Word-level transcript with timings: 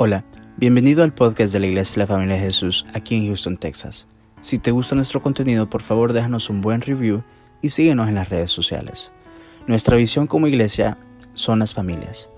Hola, 0.00 0.24
bienvenido 0.56 1.02
al 1.02 1.12
podcast 1.12 1.52
de 1.52 1.58
la 1.58 1.66
Iglesia 1.66 1.94
de 1.94 1.98
la 1.98 2.06
Familia 2.06 2.36
de 2.36 2.42
Jesús 2.42 2.86
aquí 2.94 3.16
en 3.16 3.26
Houston, 3.26 3.56
Texas. 3.56 4.06
Si 4.40 4.60
te 4.60 4.70
gusta 4.70 4.94
nuestro 4.94 5.20
contenido, 5.20 5.68
por 5.68 5.82
favor 5.82 6.12
déjanos 6.12 6.50
un 6.50 6.60
buen 6.60 6.82
review 6.82 7.24
y 7.62 7.70
síguenos 7.70 8.06
en 8.08 8.14
las 8.14 8.28
redes 8.28 8.52
sociales. 8.52 9.10
Nuestra 9.66 9.96
visión 9.96 10.28
como 10.28 10.46
iglesia 10.46 10.98
son 11.34 11.58
las 11.58 11.74
familias. 11.74 12.30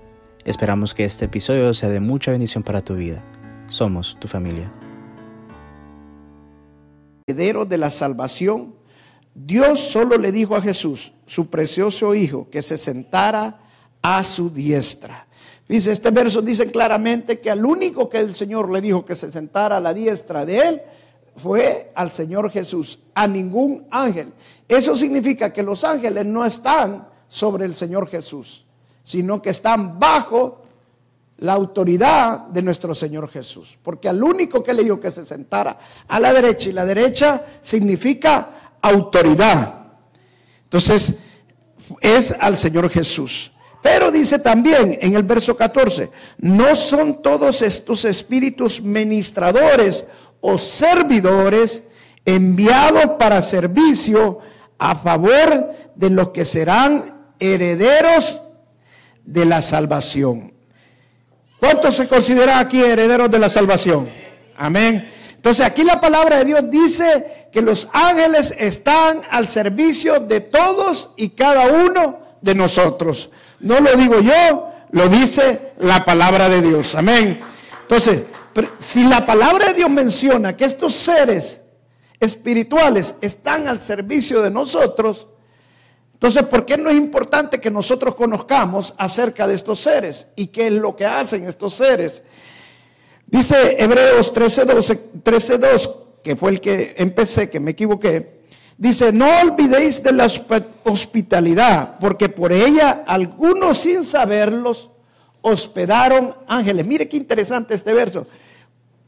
Esperamos 0.43 0.95
que 0.95 1.05
este 1.05 1.25
episodio 1.25 1.71
sea 1.75 1.89
de 1.89 1.99
mucha 1.99 2.31
bendición 2.31 2.63
para 2.63 2.83
tu 2.83 2.95
vida. 2.95 3.23
Somos 3.67 4.17
tu 4.19 4.27
familia. 4.27 4.73
Heredero 7.27 7.65
de 7.65 7.77
la 7.77 7.91
salvación, 7.91 8.73
Dios 9.35 9.81
solo 9.81 10.17
le 10.17 10.31
dijo 10.31 10.55
a 10.55 10.63
Jesús, 10.63 11.13
su 11.27 11.51
precioso 11.51 12.15
Hijo, 12.15 12.49
que 12.49 12.63
se 12.63 12.75
sentara 12.75 13.59
a 14.01 14.23
su 14.23 14.49
diestra. 14.49 15.27
Dice, 15.67 15.91
este 15.91 16.11
verso 16.11 16.41
dice 16.41 16.69
claramente 16.69 17.39
que 17.39 17.49
al 17.49 17.65
único 17.65 18.09
que 18.09 18.19
el 18.19 18.35
Señor 18.35 18.69
le 18.69 18.81
dijo 18.81 19.05
que 19.05 19.15
se 19.15 19.31
sentara 19.31 19.77
a 19.77 19.79
la 19.79 19.93
diestra 19.93 20.45
de 20.45 20.57
él 20.57 20.81
fue 21.35 21.91
al 21.95 22.11
Señor 22.11 22.51
Jesús, 22.51 22.99
a 23.13 23.27
ningún 23.27 23.87
ángel. 23.89 24.33
Eso 24.67 24.95
significa 24.95 25.53
que 25.53 25.63
los 25.63 25.83
ángeles 25.83 26.25
no 26.25 26.45
están 26.45 27.07
sobre 27.27 27.65
el 27.65 27.75
Señor 27.75 28.09
Jesús, 28.09 28.65
sino 29.03 29.41
que 29.41 29.51
están 29.51 29.97
bajo 29.97 30.61
la 31.37 31.53
autoridad 31.53 32.47
de 32.47 32.61
nuestro 32.61 32.93
Señor 32.93 33.29
Jesús. 33.29 33.77
Porque 33.81 34.09
al 34.09 34.21
único 34.21 34.63
que 34.63 34.73
le 34.73 34.83
dijo 34.83 34.99
que 34.99 35.11
se 35.11 35.25
sentara 35.25 35.77
a 36.07 36.19
la 36.19 36.33
derecha, 36.33 36.69
y 36.69 36.73
la 36.73 36.85
derecha 36.85 37.43
significa 37.61 38.77
autoridad. 38.81 39.85
Entonces, 40.63 41.15
es 41.99 42.35
al 42.39 42.57
Señor 42.57 42.89
Jesús. 42.89 43.50
Pero 43.81 44.11
dice 44.11 44.39
también 44.39 44.97
en 45.01 45.15
el 45.15 45.23
verso 45.23 45.57
14, 45.57 46.11
no 46.37 46.75
son 46.75 47.21
todos 47.21 47.61
estos 47.61 48.05
espíritus 48.05 48.81
ministradores 48.81 50.05
o 50.39 50.57
servidores 50.57 51.83
enviados 52.23 53.17
para 53.17 53.41
servicio 53.41 54.39
a 54.77 54.95
favor 54.95 55.73
de 55.95 56.09
los 56.09 56.29
que 56.29 56.45
serán 56.45 57.33
herederos 57.39 58.41
de 59.23 59.45
la 59.45 59.61
salvación. 59.61 60.53
¿Cuántos 61.59 61.95
se 61.95 62.07
consideran 62.07 62.59
aquí 62.59 62.81
herederos 62.81 63.29
de 63.29 63.39
la 63.39 63.49
salvación? 63.49 64.09
Amén. 64.57 65.09
Entonces 65.35 65.65
aquí 65.65 65.83
la 65.83 65.99
palabra 65.99 66.37
de 66.39 66.45
Dios 66.45 66.69
dice 66.69 67.47
que 67.51 67.61
los 67.61 67.87
ángeles 67.93 68.55
están 68.57 69.21
al 69.29 69.47
servicio 69.47 70.19
de 70.19 70.39
todos 70.39 71.11
y 71.17 71.29
cada 71.29 71.67
uno 71.67 72.19
de 72.41 72.55
nosotros. 72.55 73.29
No 73.59 73.79
lo 73.79 73.95
digo 73.95 74.19
yo, 74.19 74.71
lo 74.91 75.07
dice 75.07 75.73
la 75.79 76.03
palabra 76.03 76.49
de 76.49 76.61
Dios. 76.61 76.95
Amén. 76.95 77.39
Entonces, 77.81 78.25
si 78.77 79.03
la 79.07 79.25
palabra 79.25 79.67
de 79.67 79.73
Dios 79.75 79.89
menciona 79.89 80.57
que 80.57 80.65
estos 80.65 80.93
seres 80.93 81.61
espirituales 82.19 83.15
están 83.21 83.67
al 83.67 83.79
servicio 83.79 84.41
de 84.41 84.51
nosotros, 84.51 85.27
entonces, 86.13 86.43
¿por 86.43 86.67
qué 86.67 86.77
no 86.77 86.91
es 86.91 86.95
importante 86.95 87.59
que 87.59 87.71
nosotros 87.71 88.13
conozcamos 88.13 88.93
acerca 88.95 89.47
de 89.47 89.55
estos 89.55 89.79
seres 89.79 90.27
y 90.35 90.47
qué 90.47 90.67
es 90.67 90.73
lo 90.73 90.95
que 90.95 91.03
hacen 91.03 91.47
estos 91.47 91.73
seres? 91.73 92.21
Dice 93.25 93.75
Hebreos 93.79 94.31
13.2, 94.31 94.99
13, 95.23 95.59
que 96.23 96.35
fue 96.35 96.51
el 96.51 96.61
que 96.61 96.93
empecé, 96.97 97.49
que 97.49 97.59
me 97.59 97.71
equivoqué. 97.71 98.40
Dice, 98.77 99.11
no 99.11 99.27
olvidéis 99.41 100.01
de 100.01 100.11
la 100.11 100.27
hospitalidad, 100.83 101.97
porque 101.99 102.29
por 102.29 102.51
ella 102.51 103.03
algunos 103.05 103.79
sin 103.79 104.03
saberlos 104.03 104.89
hospedaron 105.41 106.35
ángeles. 106.47 106.85
Mire 106.85 107.07
qué 107.07 107.17
interesante 107.17 107.73
este 107.73 107.93
verso. 107.93 108.25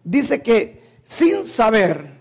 Dice 0.04 0.42
que 0.42 0.84
sin 1.04 1.46
saber, 1.46 2.20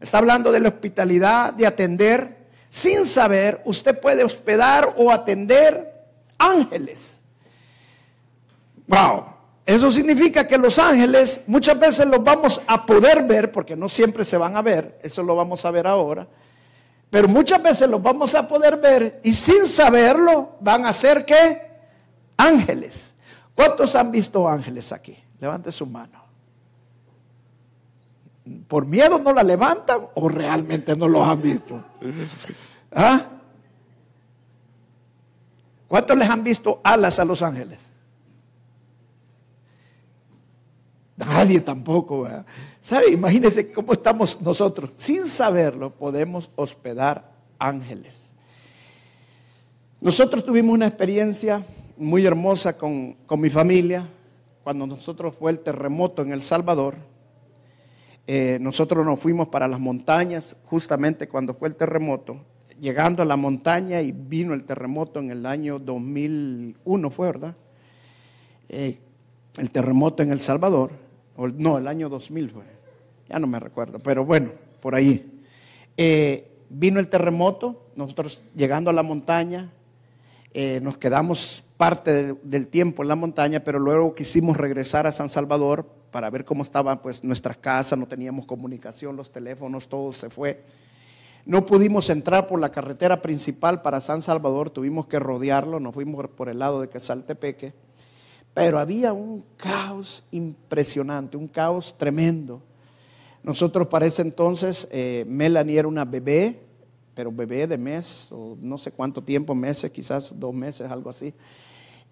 está 0.00 0.18
hablando 0.18 0.52
de 0.52 0.60
la 0.60 0.68
hospitalidad, 0.68 1.52
de 1.52 1.66
atender, 1.66 2.46
sin 2.68 3.06
saber, 3.06 3.62
usted 3.64 3.98
puede 4.00 4.24
hospedar 4.24 4.94
o 4.96 5.10
atender 5.10 5.92
ángeles. 6.38 7.20
Wow. 8.86 9.33
Eso 9.66 9.90
significa 9.90 10.46
que 10.46 10.58
los 10.58 10.78
ángeles 10.78 11.40
muchas 11.46 11.78
veces 11.78 12.06
los 12.06 12.22
vamos 12.22 12.60
a 12.66 12.84
poder 12.84 13.22
ver, 13.22 13.50
porque 13.50 13.74
no 13.74 13.88
siempre 13.88 14.24
se 14.24 14.36
van 14.36 14.56
a 14.56 14.62
ver, 14.62 14.98
eso 15.02 15.22
lo 15.22 15.34
vamos 15.34 15.64
a 15.64 15.70
ver 15.70 15.86
ahora, 15.86 16.26
pero 17.08 17.28
muchas 17.28 17.62
veces 17.62 17.88
los 17.88 18.02
vamos 18.02 18.34
a 18.34 18.46
poder 18.46 18.76
ver 18.76 19.20
y 19.24 19.32
sin 19.32 19.66
saberlo 19.66 20.56
van 20.60 20.84
a 20.84 20.92
ser 20.92 21.24
que 21.24 21.62
ángeles. 22.36 23.14
¿Cuántos 23.54 23.94
han 23.94 24.10
visto 24.10 24.48
ángeles 24.48 24.92
aquí? 24.92 25.16
Levante 25.40 25.72
su 25.72 25.86
mano. 25.86 26.24
¿Por 28.68 28.84
miedo 28.84 29.18
no 29.18 29.32
la 29.32 29.42
levantan 29.42 30.00
o 30.14 30.28
realmente 30.28 30.94
no 30.94 31.08
los 31.08 31.26
han 31.26 31.40
visto? 31.40 31.82
¿Ah? 32.92 33.22
¿Cuántos 35.88 36.18
les 36.18 36.28
han 36.28 36.44
visto 36.44 36.80
alas 36.82 37.18
a 37.18 37.24
los 37.24 37.40
ángeles? 37.40 37.78
Nadie 41.16 41.60
tampoco. 41.60 42.28
¿Sabe? 42.80 43.10
Imagínense 43.12 43.70
cómo 43.70 43.92
estamos 43.92 44.40
nosotros. 44.40 44.90
Sin 44.96 45.26
saberlo, 45.26 45.90
podemos 45.90 46.50
hospedar 46.56 47.32
ángeles. 47.58 48.32
Nosotros 50.00 50.44
tuvimos 50.44 50.74
una 50.74 50.86
experiencia 50.86 51.64
muy 51.96 52.26
hermosa 52.26 52.76
con, 52.76 53.16
mi 53.38 53.50
familia 53.50 54.06
cuando 54.62 54.86
nosotros 54.86 55.34
fue 55.38 55.52
el 55.52 55.60
terremoto 55.60 56.22
en 56.22 56.32
El 56.32 56.42
Salvador. 56.42 56.96
Eh, 58.26 58.58
nosotros 58.60 59.04
nos 59.04 59.20
fuimos 59.20 59.48
para 59.48 59.68
las 59.68 59.78
montañas 59.78 60.56
justamente 60.64 61.28
cuando 61.28 61.54
fue 61.54 61.68
el 61.68 61.76
terremoto. 61.76 62.38
Llegando 62.80 63.22
a 63.22 63.26
la 63.26 63.36
montaña 63.36 64.00
y 64.00 64.10
vino 64.10 64.52
el 64.52 64.64
terremoto 64.64 65.20
en 65.20 65.30
el 65.30 65.46
año 65.46 65.78
2001, 65.78 67.10
fue 67.10 67.26
verdad. 67.28 67.54
Eh, 68.68 68.98
el 69.56 69.70
terremoto 69.70 70.22
en 70.22 70.32
El 70.32 70.40
Salvador 70.40 71.03
no, 71.36 71.78
el 71.78 71.88
año 71.88 72.08
2000 72.08 72.50
fue, 72.50 72.64
ya 73.28 73.38
no 73.38 73.46
me 73.46 73.58
recuerdo, 73.58 73.98
pero 73.98 74.24
bueno, 74.24 74.50
por 74.80 74.94
ahí. 74.94 75.42
Eh, 75.96 76.50
vino 76.68 77.00
el 77.00 77.08
terremoto, 77.08 77.86
nosotros 77.96 78.40
llegando 78.54 78.90
a 78.90 78.92
la 78.92 79.02
montaña, 79.02 79.70
eh, 80.52 80.80
nos 80.80 80.98
quedamos 80.98 81.64
parte 81.76 82.34
del 82.42 82.68
tiempo 82.68 83.02
en 83.02 83.08
la 83.08 83.16
montaña, 83.16 83.60
pero 83.60 83.78
luego 83.78 84.14
quisimos 84.14 84.56
regresar 84.56 85.06
a 85.06 85.12
San 85.12 85.28
Salvador 85.28 85.86
para 86.10 86.30
ver 86.30 86.44
cómo 86.44 86.62
estaban 86.62 87.02
pues 87.02 87.24
nuestras 87.24 87.56
casas, 87.56 87.98
no 87.98 88.06
teníamos 88.06 88.46
comunicación, 88.46 89.16
los 89.16 89.32
teléfonos, 89.32 89.88
todo 89.88 90.12
se 90.12 90.30
fue. 90.30 90.62
No 91.44 91.66
pudimos 91.66 92.08
entrar 92.08 92.46
por 92.46 92.60
la 92.60 92.70
carretera 92.70 93.20
principal 93.20 93.82
para 93.82 94.00
San 94.00 94.22
Salvador, 94.22 94.70
tuvimos 94.70 95.06
que 95.06 95.18
rodearlo, 95.18 95.80
nos 95.80 95.92
fuimos 95.92 96.28
por 96.30 96.48
el 96.48 96.60
lado 96.60 96.80
de 96.80 96.88
Quesaltepeque. 96.88 97.74
Pero 98.54 98.78
había 98.78 99.12
un 99.12 99.44
caos 99.56 100.22
impresionante, 100.30 101.36
un 101.36 101.48
caos 101.48 101.94
tremendo. 101.98 102.62
Nosotros 103.42 103.88
para 103.88 104.06
ese 104.06 104.22
entonces, 104.22 104.88
eh, 104.90 105.24
Melanie 105.28 105.78
era 105.78 105.88
una 105.88 106.04
bebé, 106.04 106.60
pero 107.14 107.30
bebé 107.30 107.66
de 107.66 107.76
mes, 107.76 108.28
o 108.30 108.56
no 108.60 108.78
sé 108.78 108.92
cuánto 108.92 109.22
tiempo, 109.22 109.54
meses, 109.54 109.90
quizás 109.90 110.32
dos 110.38 110.54
meses, 110.54 110.88
algo 110.90 111.10
así. 111.10 111.34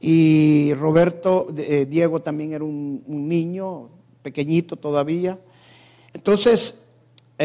Y 0.00 0.74
Roberto, 0.74 1.46
eh, 1.56 1.86
Diego 1.88 2.20
también 2.20 2.52
era 2.52 2.64
un, 2.64 3.02
un 3.06 3.28
niño, 3.28 3.88
pequeñito 4.22 4.76
todavía. 4.76 5.38
Entonces, 6.12 6.82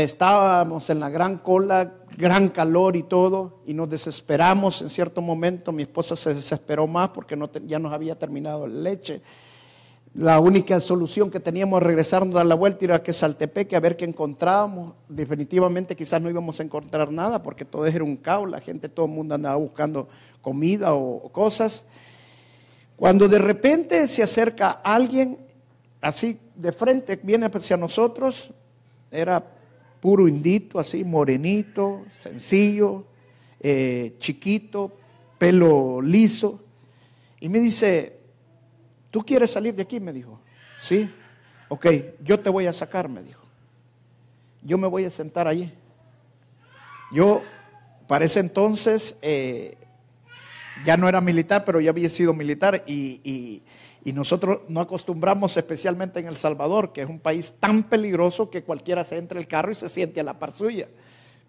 estábamos 0.04 0.90
en 0.90 1.00
la 1.00 1.10
gran 1.10 1.38
cola, 1.38 1.94
gran 2.18 2.50
calor 2.50 2.96
y 2.96 3.04
todo, 3.04 3.62
y 3.66 3.74
nos 3.74 3.90
desesperamos 3.90 4.82
en 4.82 4.90
cierto 4.90 5.22
momento. 5.22 5.72
Mi 5.72 5.84
esposa 5.84 6.16
se 6.16 6.34
desesperó 6.34 6.88
más 6.88 7.10
porque 7.10 7.38
ya 7.66 7.80
nos 7.80 7.94
había 7.94 8.18
terminado 8.18 8.68
la 8.68 8.82
leche. 8.82 9.22
La 10.14 10.40
única 10.40 10.80
solución 10.80 11.30
que 11.30 11.40
teníamos 11.40 11.84
regresarnos 11.84 12.34
a 12.36 12.40
dar 12.40 12.46
la 12.48 12.56
vuelta 12.56 12.86
era 12.86 13.04
que 13.04 13.14
Saltepeque 13.14 13.76
a 13.76 13.80
ver 13.80 13.96
qué 13.96 14.06
encontrábamos. 14.06 14.94
Definitivamente 15.08 15.96
quizás 15.96 16.22
no 16.22 16.30
íbamos 16.30 16.60
a 16.60 16.64
encontrar 16.64 17.12
nada 17.12 17.44
porque 17.44 17.66
todo 17.66 17.86
era 17.86 18.04
un 18.04 18.18
caos, 18.18 18.50
la 18.50 18.60
gente, 18.60 18.90
todo 18.90 19.06
el 19.06 19.12
mundo 19.12 19.36
andaba 19.36 19.58
buscando 19.58 20.08
comida 20.42 20.96
o 20.96 21.30
cosas. 21.32 21.86
Cuando 22.96 23.28
de 23.28 23.38
repente 23.38 24.08
se 24.08 24.24
acerca 24.24 24.72
alguien 24.84 25.38
así 26.02 26.40
de 26.56 26.72
frente, 26.72 27.20
viene 27.22 27.46
hacia 27.46 27.78
nosotros, 27.78 28.52
era 29.12 29.57
puro 30.00 30.28
indito, 30.28 30.80
así, 30.80 31.04
morenito, 31.04 32.06
sencillo, 32.22 33.06
eh, 33.60 34.16
chiquito, 34.20 34.92
pelo 35.38 36.02
liso. 36.02 36.64
Y 37.40 37.50
me 37.50 37.60
dice, 37.60 38.18
¿tú 39.12 39.22
quieres 39.22 39.52
salir 39.52 39.76
de 39.76 39.84
aquí? 39.84 40.00
Me 40.00 40.14
dijo, 40.14 40.40
sí, 40.80 41.10
ok, 41.70 41.88
yo 42.24 42.40
te 42.40 42.50
voy 42.50 42.68
a 42.68 42.74
sacar, 42.74 43.10
me 43.10 43.22
dijo. 43.22 43.42
Yo 44.64 44.78
me 44.78 44.88
voy 44.88 45.06
a 45.06 45.10
sentar 45.10 45.48
allí. 45.48 45.72
Yo, 47.12 47.42
para 48.08 48.26
ese 48.26 48.40
entonces, 48.40 49.16
eh, 49.22 49.78
ya 50.84 50.98
no 50.98 51.08
era 51.08 51.22
militar, 51.22 51.64
pero 51.66 51.80
ya 51.80 51.92
había 51.92 52.10
sido 52.10 52.34
militar 52.34 52.84
y, 52.86 53.62
nosotros 54.14 54.60
no 54.70 54.80
acostumbramos, 54.80 55.58
especialmente 55.58 56.20
en 56.20 56.28
El 56.28 56.38
Salvador, 56.38 56.94
que 56.94 57.02
es 57.02 57.10
un 57.10 57.20
país 57.20 57.56
tan 57.60 57.84
peligroso 57.84 58.50
que 58.50 58.64
cualquiera 58.64 59.04
se 59.04 59.18
entre 59.18 59.40
el 59.40 59.48
carro 59.48 59.72
y 59.72 59.76
se 59.76 59.90
siente 59.90 60.20
a 60.20 60.24
la 60.24 60.40
par 60.40 60.54
suya. 60.54 60.88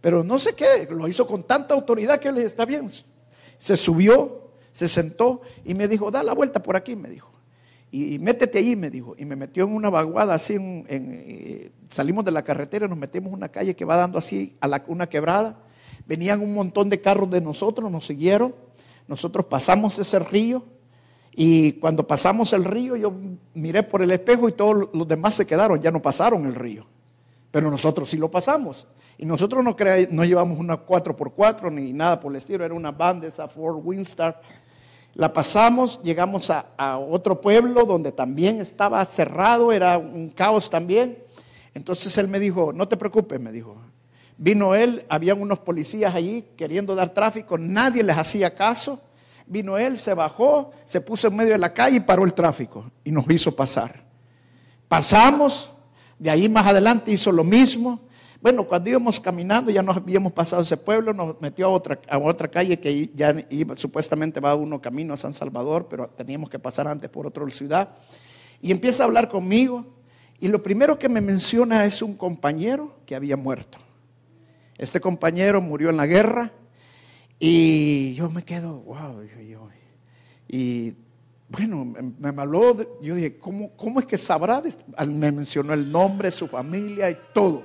Pero 0.00 0.24
no 0.24 0.38
sé 0.38 0.54
qué, 0.54 0.88
lo 0.90 1.08
hizo 1.08 1.26
con 1.26 1.44
tanta 1.44 1.74
autoridad 1.74 2.18
que 2.18 2.32
le 2.32 2.44
está 2.44 2.64
bien. 2.64 2.90
Se 3.58 3.76
subió, 3.76 4.50
se 4.72 4.88
sentó 4.88 5.40
y 5.64 5.74
me 5.74 5.88
dijo, 5.88 6.10
da 6.10 6.22
la 6.22 6.34
vuelta 6.34 6.62
por 6.62 6.76
aquí, 6.76 6.96
me 6.96 7.08
dijo. 7.08 7.30
Y, 7.90 8.18
métete 8.18 8.58
ahí, 8.58 8.76
me 8.76 8.90
dijo. 8.90 9.14
Y 9.18 9.24
me 9.24 9.34
metió 9.34 9.64
en 9.64 9.74
una 9.74 9.88
vaguada 9.88 10.34
así, 10.34 10.54
en, 10.54 10.86
eh, 10.88 11.70
salimos 11.88 12.24
de 12.24 12.30
la 12.30 12.42
carretera 12.42 12.86
y 12.86 12.88
nos 12.88 12.98
metimos 12.98 13.28
en 13.28 13.34
una 13.34 13.48
calle 13.48 13.74
que 13.74 13.84
va 13.84 13.96
dando 13.96 14.18
así 14.18 14.54
a 14.60 14.68
la, 14.68 14.84
una 14.88 15.08
quebrada. 15.08 15.58
Venían 16.06 16.40
un 16.40 16.54
montón 16.54 16.90
de 16.90 17.00
carros 17.00 17.30
de 17.30 17.40
nosotros, 17.40 17.90
nos 17.90 18.06
siguieron. 18.06 18.54
Nosotros 19.06 19.46
pasamos 19.46 19.98
ese 19.98 20.18
río 20.18 20.64
y 21.32 21.72
cuando 21.74 22.06
pasamos 22.06 22.52
el 22.52 22.64
río 22.64 22.96
yo 22.96 23.12
miré 23.54 23.82
por 23.82 24.02
el 24.02 24.10
espejo 24.10 24.48
y 24.48 24.52
todos 24.52 24.88
los 24.92 25.06
demás 25.06 25.34
se 25.34 25.46
quedaron, 25.46 25.80
ya 25.80 25.90
no 25.90 26.02
pasaron 26.02 26.46
el 26.46 26.54
río. 26.54 26.86
Pero 27.50 27.70
nosotros 27.70 28.10
sí 28.10 28.16
lo 28.16 28.30
pasamos. 28.30 28.86
Y 29.16 29.26
nosotros 29.26 29.64
no, 29.64 29.76
no 30.10 30.24
llevamos 30.24 30.58
una 30.58 30.84
4x4 30.84 31.72
ni 31.72 31.92
nada 31.92 32.20
por 32.20 32.32
el 32.32 32.36
estilo, 32.36 32.64
era 32.64 32.74
una 32.74 32.92
banda, 32.92 33.26
esa 33.26 33.48
Ford 33.48 33.80
Windstar. 33.82 34.40
La 35.14 35.32
pasamos, 35.32 36.00
llegamos 36.02 36.50
a, 36.50 36.66
a, 36.76 36.98
otro 36.98 37.40
pueblo 37.40 37.84
donde 37.84 38.12
también 38.12 38.60
estaba 38.60 39.04
cerrado, 39.04 39.72
era 39.72 39.98
un 39.98 40.30
caos 40.30 40.70
también. 40.70 41.18
Entonces 41.74 42.16
él 42.18 42.28
me 42.28 42.38
dijo, 42.38 42.72
no 42.72 42.86
te 42.86 42.96
preocupes, 42.96 43.40
me 43.40 43.50
dijo. 43.50 43.76
Vino 44.36 44.76
él, 44.76 45.04
habían 45.08 45.40
unos 45.40 45.58
policías 45.58 46.14
allí 46.14 46.44
queriendo 46.56 46.94
dar 46.94 47.12
tráfico, 47.12 47.58
nadie 47.58 48.04
les 48.04 48.16
hacía 48.16 48.54
caso. 48.54 49.00
Vino 49.48 49.78
él, 49.78 49.98
se 49.98 50.12
bajó, 50.12 50.72
se 50.84 51.00
puso 51.00 51.28
en 51.28 51.36
medio 51.36 51.52
de 51.52 51.58
la 51.58 51.72
calle 51.72 51.96
y 51.96 52.00
paró 52.00 52.24
el 52.24 52.34
tráfico 52.34 52.90
y 53.02 53.10
nos 53.10 53.28
hizo 53.30 53.54
pasar. 53.56 54.04
Pasamos, 54.88 55.72
de 56.18 56.30
ahí 56.30 56.48
más 56.48 56.66
adelante 56.66 57.10
hizo 57.10 57.32
lo 57.32 57.44
mismo. 57.44 58.00
Bueno, 58.40 58.64
cuando 58.64 58.90
íbamos 58.90 59.18
caminando, 59.18 59.70
ya 59.70 59.82
nos 59.82 59.96
habíamos 59.96 60.32
pasado 60.32 60.62
ese 60.62 60.76
pueblo, 60.76 61.12
nos 61.12 61.40
metió 61.40 61.66
a 61.66 61.70
otra, 61.70 61.98
a 62.08 62.18
otra 62.18 62.48
calle 62.48 62.78
que 62.78 63.10
ya 63.14 63.34
iba, 63.50 63.76
supuestamente 63.76 64.38
va 64.38 64.54
uno 64.54 64.80
camino 64.80 65.14
a 65.14 65.16
San 65.16 65.34
Salvador, 65.34 65.88
pero 65.88 66.08
teníamos 66.08 66.50
que 66.50 66.58
pasar 66.58 66.86
antes 66.86 67.08
por 67.08 67.26
otra 67.26 67.48
ciudad. 67.50 67.88
Y 68.60 68.70
empieza 68.70 69.02
a 69.02 69.06
hablar 69.06 69.28
conmigo. 69.28 69.86
Y 70.40 70.48
lo 70.48 70.62
primero 70.62 70.98
que 70.98 71.08
me 71.08 71.20
menciona 71.20 71.84
es 71.84 72.00
un 72.00 72.14
compañero 72.14 72.94
que 73.06 73.16
había 73.16 73.36
muerto. 73.36 73.78
Este 74.76 75.00
compañero 75.00 75.60
murió 75.60 75.90
en 75.90 75.96
la 75.96 76.06
guerra 76.06 76.52
y 77.38 78.14
yo 78.14 78.30
me 78.30 78.44
quedo, 78.44 78.80
wow, 78.80 79.22
y 80.48 80.94
bueno, 81.48 81.84
me, 81.84 82.32
maló, 82.32 82.76
yo 83.00 83.14
dije, 83.14 83.38
¿cómo, 83.38 83.70
¿cómo 83.76 84.00
es 84.00 84.06
que 84.06 84.18
sabrá? 84.18 84.62
Me 85.06 85.32
mencionó 85.32 85.72
el 85.72 85.90
nombre, 85.90 86.30
su 86.30 86.46
familia 86.46 87.10
y 87.10 87.16
todo. 87.32 87.62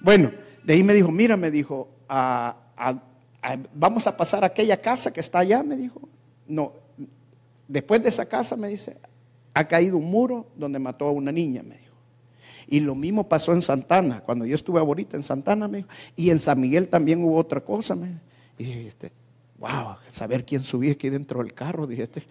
Bueno, 0.00 0.30
de 0.62 0.74
ahí 0.74 0.82
me 0.82 0.94
dijo, 0.94 1.10
mira, 1.10 1.36
me 1.36 1.50
dijo, 1.50 1.88
vamos 3.74 4.06
a 4.06 4.16
pasar 4.16 4.44
a 4.44 4.48
aquella 4.48 4.76
casa 4.76 5.12
que 5.12 5.20
está 5.20 5.38
allá, 5.38 5.62
me 5.62 5.76
dijo. 5.76 6.00
No, 6.46 6.72
después 7.68 8.02
de 8.02 8.08
esa 8.10 8.26
casa, 8.26 8.56
me 8.56 8.68
dice, 8.68 8.98
ha 9.54 9.68
caído 9.68 9.96
un 9.96 10.10
muro 10.10 10.46
donde 10.56 10.78
mató 10.78 11.08
a 11.08 11.12
una 11.12 11.32
niña, 11.32 11.62
me 11.62 11.78
dijo. 11.78 11.92
Y 12.68 12.80
lo 12.80 12.94
mismo 12.94 13.28
pasó 13.28 13.52
en 13.52 13.62
Santana, 13.62 14.20
cuando 14.20 14.44
yo 14.44 14.54
estuve 14.54 14.80
ahorita 14.80 15.16
en 15.16 15.22
Santana, 15.22 15.68
me 15.68 15.86
y 16.16 16.30
en 16.30 16.38
San 16.38 16.60
Miguel 16.60 16.88
también 16.88 17.24
hubo 17.24 17.36
otra 17.36 17.60
cosa. 17.60 17.94
Me, 17.94 18.18
y 18.58 18.64
dije, 18.64 18.86
este, 18.86 19.12
wow, 19.58 19.96
saber 20.10 20.44
quién 20.44 20.62
subía 20.62 20.92
aquí 20.92 21.08
dentro 21.08 21.42
del 21.42 21.54
carro, 21.54 21.86
dije, 21.86 22.04
este, 22.04 22.22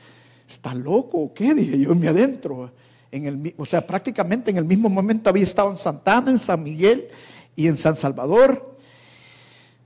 ¿está 0.48 0.74
loco 0.74 1.18
o 1.18 1.34
qué? 1.34 1.54
Dije 1.54 1.80
yo, 1.80 1.96
me 1.96 2.08
adentro. 2.08 2.72
En 3.12 3.26
el, 3.26 3.56
o 3.58 3.66
sea, 3.66 3.86
prácticamente 3.86 4.52
en 4.52 4.58
el 4.58 4.66
mismo 4.66 4.90
momento 4.90 5.30
había 5.30 5.44
estado 5.44 5.72
en 5.72 5.78
Santana, 5.78 6.32
en 6.32 6.40
San 6.40 6.64
Miguel 6.64 7.08
y 7.56 7.68
en 7.68 7.78
San 7.78 7.96
Salvador. 7.96 8.78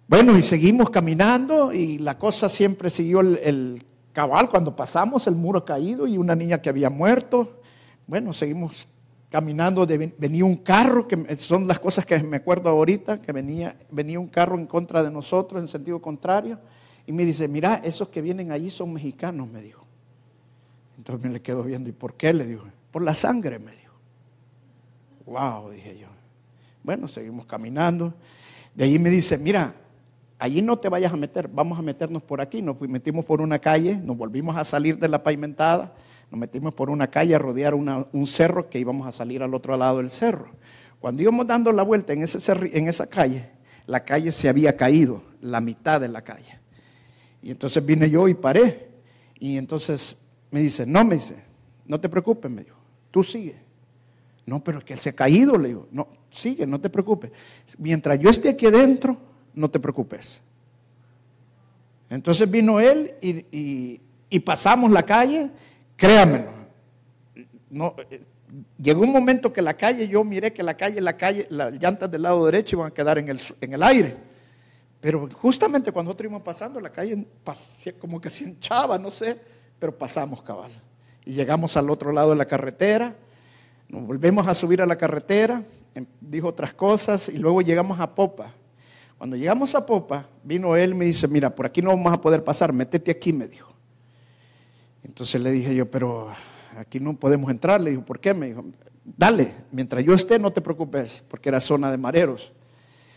Bueno, 0.08 0.38
y 0.38 0.44
seguimos 0.44 0.92
caminando 0.92 1.74
y 1.74 1.98
la 1.98 2.20
cosa 2.20 2.48
siempre 2.48 2.90
siguió 2.92 3.22
el, 3.22 3.40
el 3.44 3.84
cabal. 4.14 4.50
Cuando 4.50 4.76
pasamos, 4.76 5.26
el 5.26 5.36
muro 5.36 5.66
caído 5.66 6.06
y 6.06 6.18
una 6.18 6.36
niña 6.36 6.62
que 6.62 6.70
había 6.70 6.92
muerto. 6.92 7.62
Bueno, 8.06 8.32
seguimos 8.34 8.88
caminando, 9.36 9.86
venía 9.86 10.46
un 10.46 10.56
carro, 10.56 11.10
que 11.10 11.36
son 11.36 11.68
las 11.68 11.78
cosas 11.78 12.06
que 12.06 12.18
me 12.24 12.38
acuerdo 12.38 12.70
ahorita, 12.70 13.22
que 13.22 13.34
venía, 13.34 13.78
venía 13.92 14.18
un 14.18 14.30
carro 14.30 14.58
en 14.58 14.66
contra 14.66 15.04
de 15.04 15.12
nosotros 15.12 15.62
en 15.62 15.68
sentido 15.68 16.02
contrario, 16.02 16.58
y 17.06 17.12
me 17.12 17.26
dice, 17.26 17.50
mira, 17.50 17.82
esos 17.84 18.08
que 18.08 18.22
vienen 18.22 18.54
allí 18.54 18.70
son 18.70 18.94
mexicanos, 18.94 19.50
me 19.50 19.62
dijo. 19.62 19.86
Entonces 20.98 21.26
me 21.26 21.34
le 21.34 21.42
quedo 21.42 21.64
viendo, 21.64 21.90
¿y 21.90 21.92
por 21.92 22.14
qué? 22.14 22.34
Le 22.34 22.46
dijo, 22.46 22.64
por 22.92 23.02
la 23.02 23.14
sangre, 23.14 23.60
me 23.60 23.74
dijo. 23.74 23.94
Wow, 25.26 25.70
dije 25.70 25.98
yo. 26.00 26.08
Bueno, 26.82 27.10
seguimos 27.10 27.46
caminando. 27.46 28.14
De 28.74 28.86
allí 28.86 29.00
me 29.00 29.10
dice, 29.10 29.38
mira, 29.38 29.76
allí 30.40 30.62
no 30.62 30.80
te 30.80 30.88
vayas 30.88 31.12
a 31.12 31.18
meter, 31.18 31.50
vamos 31.50 31.78
a 31.78 31.82
meternos 31.82 32.24
por 32.24 32.40
aquí. 32.40 32.62
Nos 32.62 32.80
metimos 32.80 33.26
por 33.26 33.42
una 33.42 33.60
calle, 33.60 33.98
nos 33.98 34.16
volvimos 34.16 34.56
a 34.56 34.64
salir 34.64 34.98
de 34.98 35.10
la 35.10 35.22
pavimentada 35.22 35.94
nos 36.31 36.39
metimos 36.39 36.74
por 36.74 36.89
una 36.89 37.07
calle 37.07 37.36
a 37.36 37.39
rodear 37.39 37.74
un 37.74 38.27
cerro 38.27 38.69
que 38.69 38.80
íbamos 38.80 39.07
a 39.07 39.12
salir 39.12 39.44
al 39.44 39.54
otro 39.54 39.77
lado 39.77 40.00
del 40.00 40.10
cerro. 40.10 40.48
Cuando 41.00 41.22
íbamos 41.22 41.45
dando 41.45 41.72
la 41.72 41.83
vuelta 41.83 42.13
en, 42.13 42.24
ese 42.24 42.39
en 42.74 42.88
esa 42.88 43.07
calle, 43.07 43.50
la 43.86 44.04
calle 44.04 44.31
se 44.31 44.50
había 44.50 44.75
caído, 44.75 45.22
la 45.42 45.62
mitad 45.62 46.01
de 46.01 46.07
la 46.07 46.24
calle. 46.24 46.60
Y 47.44 47.51
entonces 47.51 47.86
vine 47.86 48.10
yo 48.10 48.27
y 48.27 48.33
paré. 48.33 48.89
Y 49.39 49.57
entonces 49.57 50.18
me 50.50 50.62
dice, 50.62 50.86
no, 50.86 51.04
me 51.04 51.16
dice, 51.16 51.36
no 51.86 52.00
te 52.00 52.10
preocupes, 52.10 52.50
me 52.50 52.63
dijo, 52.63 52.77
tú 53.12 53.24
sigue. 53.24 53.56
No, 54.45 54.63
pero 54.63 54.80
es 54.80 54.83
que 54.83 54.94
él 54.94 55.00
se 55.00 55.10
ha 55.10 55.13
caído, 55.13 55.57
le 55.57 55.69
digo, 55.69 55.88
no, 55.92 56.07
sigue, 56.31 56.66
no 56.66 56.80
te 56.80 56.89
preocupes. 56.89 57.31
Mientras 57.77 58.19
yo 58.19 58.30
esté 58.30 58.50
aquí 58.50 58.66
adentro, 58.66 59.18
no 59.54 59.69
te 59.69 59.80
preocupes. 59.80 60.39
Entonces 62.10 62.50
vino 62.50 62.80
él 62.80 63.13
y, 63.22 64.01
y 64.30 64.39
pasamos 64.39 64.92
la 64.92 65.04
calle 65.04 65.50
Créamelo. 65.96 66.50
No, 67.70 67.96
llegó 68.78 69.02
un 69.02 69.12
momento 69.12 69.52
que 69.52 69.62
la 69.62 69.74
calle, 69.74 70.08
yo 70.08 70.24
miré 70.24 70.54
que 70.54 70.64
la 70.64 70.76
calle, 70.76 71.02
la 71.02 71.18
calle, 71.18 71.48
las 71.50 71.74
llantas 71.74 72.10
del 72.10 72.22
lado 72.22 72.46
derecho 72.46 72.78
iban 72.78 72.88
a 72.88 72.94
quedar 72.94 73.18
en 73.18 73.30
el, 73.30 73.42
en 73.62 73.74
el 73.74 73.84
aire. 73.84 74.16
Pero 75.02 75.30
justamente 75.34 75.92
cuando 75.92 76.10
nosotros 76.10 76.26
íbamos 76.32 76.44
pasando, 76.44 76.80
la 76.80 76.90
calle 76.90 77.28
como 78.00 78.20
que 78.20 78.30
se 78.30 78.46
hinchaba, 78.46 78.98
no 78.98 79.12
sé, 79.12 79.40
pero 79.78 79.96
pasamos 79.96 80.42
cabal. 80.42 80.72
Y 81.26 81.34
llegamos 81.34 81.78
al 81.78 81.90
otro 81.90 82.12
lado 82.12 82.32
de 82.32 82.36
la 82.38 82.46
carretera, 82.46 83.16
nos 83.88 84.08
volvemos 84.08 84.48
a 84.48 84.56
subir 84.56 84.82
a 84.82 84.86
la 84.86 84.96
carretera, 84.96 85.62
em, 85.94 86.06
dijo 86.20 86.48
otras 86.48 86.74
cosas 86.74 87.30
y 87.30 87.38
luego 87.38 87.62
llegamos 87.62 88.00
a 88.00 88.16
Popa. 88.16 88.52
Cuando 89.18 89.36
llegamos 89.36 89.75
a 89.75 89.86
Popa, 89.86 90.28
vino 90.44 90.75
él 90.75 90.92
y 90.92 90.96
me 90.96 91.06
dice, 91.06 91.28
mira, 91.28 91.54
por 91.54 91.68
aquí 91.68 91.82
no 91.82 91.90
vamos 91.90 92.12
a 92.12 92.20
poder 92.20 92.44
pasar, 92.44 92.74
métete 92.74 93.12
aquí, 93.12 93.32
me 93.32 93.48
dijo. 93.48 93.75
Entonces 95.06 95.40
le 95.40 95.52
dije 95.52 95.76
yo, 95.76 95.90
pero 95.90 96.30
aquí 96.78 97.00
no 97.00 97.16
podemos 97.16 97.52
entrar. 97.52 97.80
Le 97.80 97.92
dijo, 97.92 98.04
¿por 98.04 98.20
qué? 98.20 98.34
Me 98.34 98.48
dijo, 98.48 98.66
dale, 99.04 99.54
mientras 99.72 100.04
yo 100.04 100.14
esté, 100.14 100.40
no 100.40 100.52
te 100.52 100.62
preocupes, 100.62 101.24
porque 101.30 101.50
era 101.50 101.60
zona 101.60 101.92
de 101.92 101.98
mareros. 101.98 102.52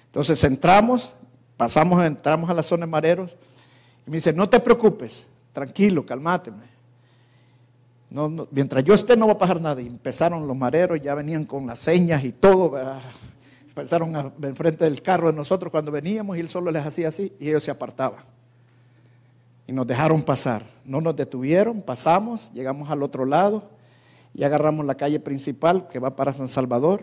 Entonces 0.07 0.43
entramos, 0.45 1.15
pasamos, 1.57 2.05
entramos 2.05 2.49
a 2.51 2.55
la 2.55 2.63
zona 2.63 2.87
de 2.87 2.93
mareros. 2.93 3.37
Y 4.07 4.11
me 4.11 4.19
dice, 4.19 4.33
no 4.33 4.49
te 4.49 4.61
preocupes, 4.61 5.27
tranquilo, 5.53 6.05
calmáteme. 6.05 6.79
No, 8.11 8.49
mientras 8.51 8.85
yo 8.85 8.95
esté, 8.95 9.17
no 9.17 9.27
va 9.27 9.35
a 9.35 9.39
pasar 9.39 9.61
nada. 9.61 9.81
Y 9.81 9.87
empezaron 9.87 10.47
los 10.47 10.57
mareros, 10.57 11.01
ya 11.01 11.15
venían 11.15 11.45
con 11.45 11.67
las 11.67 11.79
señas 11.79 12.25
y 12.25 12.33
todo. 12.33 12.79
Empezaron 13.69 14.33
enfrente 14.43 14.85
del 14.85 15.03
carro 15.03 15.31
de 15.31 15.37
nosotros 15.37 15.71
cuando 15.71 15.91
veníamos 15.91 16.37
y 16.37 16.41
él 16.41 16.49
solo 16.49 16.71
les 16.71 16.85
hacía 16.85 17.09
así 17.09 17.33
y 17.39 17.49
ellos 17.49 17.63
se 17.63 17.71
apartaban 17.71 18.38
y 19.69 19.73
nos 19.73 19.87
dejaron 19.87 20.23
pasar. 20.23 20.65
No 20.83 21.03
nos 21.03 21.15
detuvieron, 21.15 21.83
pasamos, 21.83 22.51
llegamos 22.55 22.91
al 22.91 23.03
otro 23.03 23.27
lado 23.27 23.71
y 24.33 24.43
agarramos 24.43 24.85
la 24.87 24.97
calle 24.97 25.21
principal 25.21 25.89
que 25.89 25.99
va 25.99 26.17
para 26.17 26.33
San 26.33 26.49
Salvador. 26.49 27.03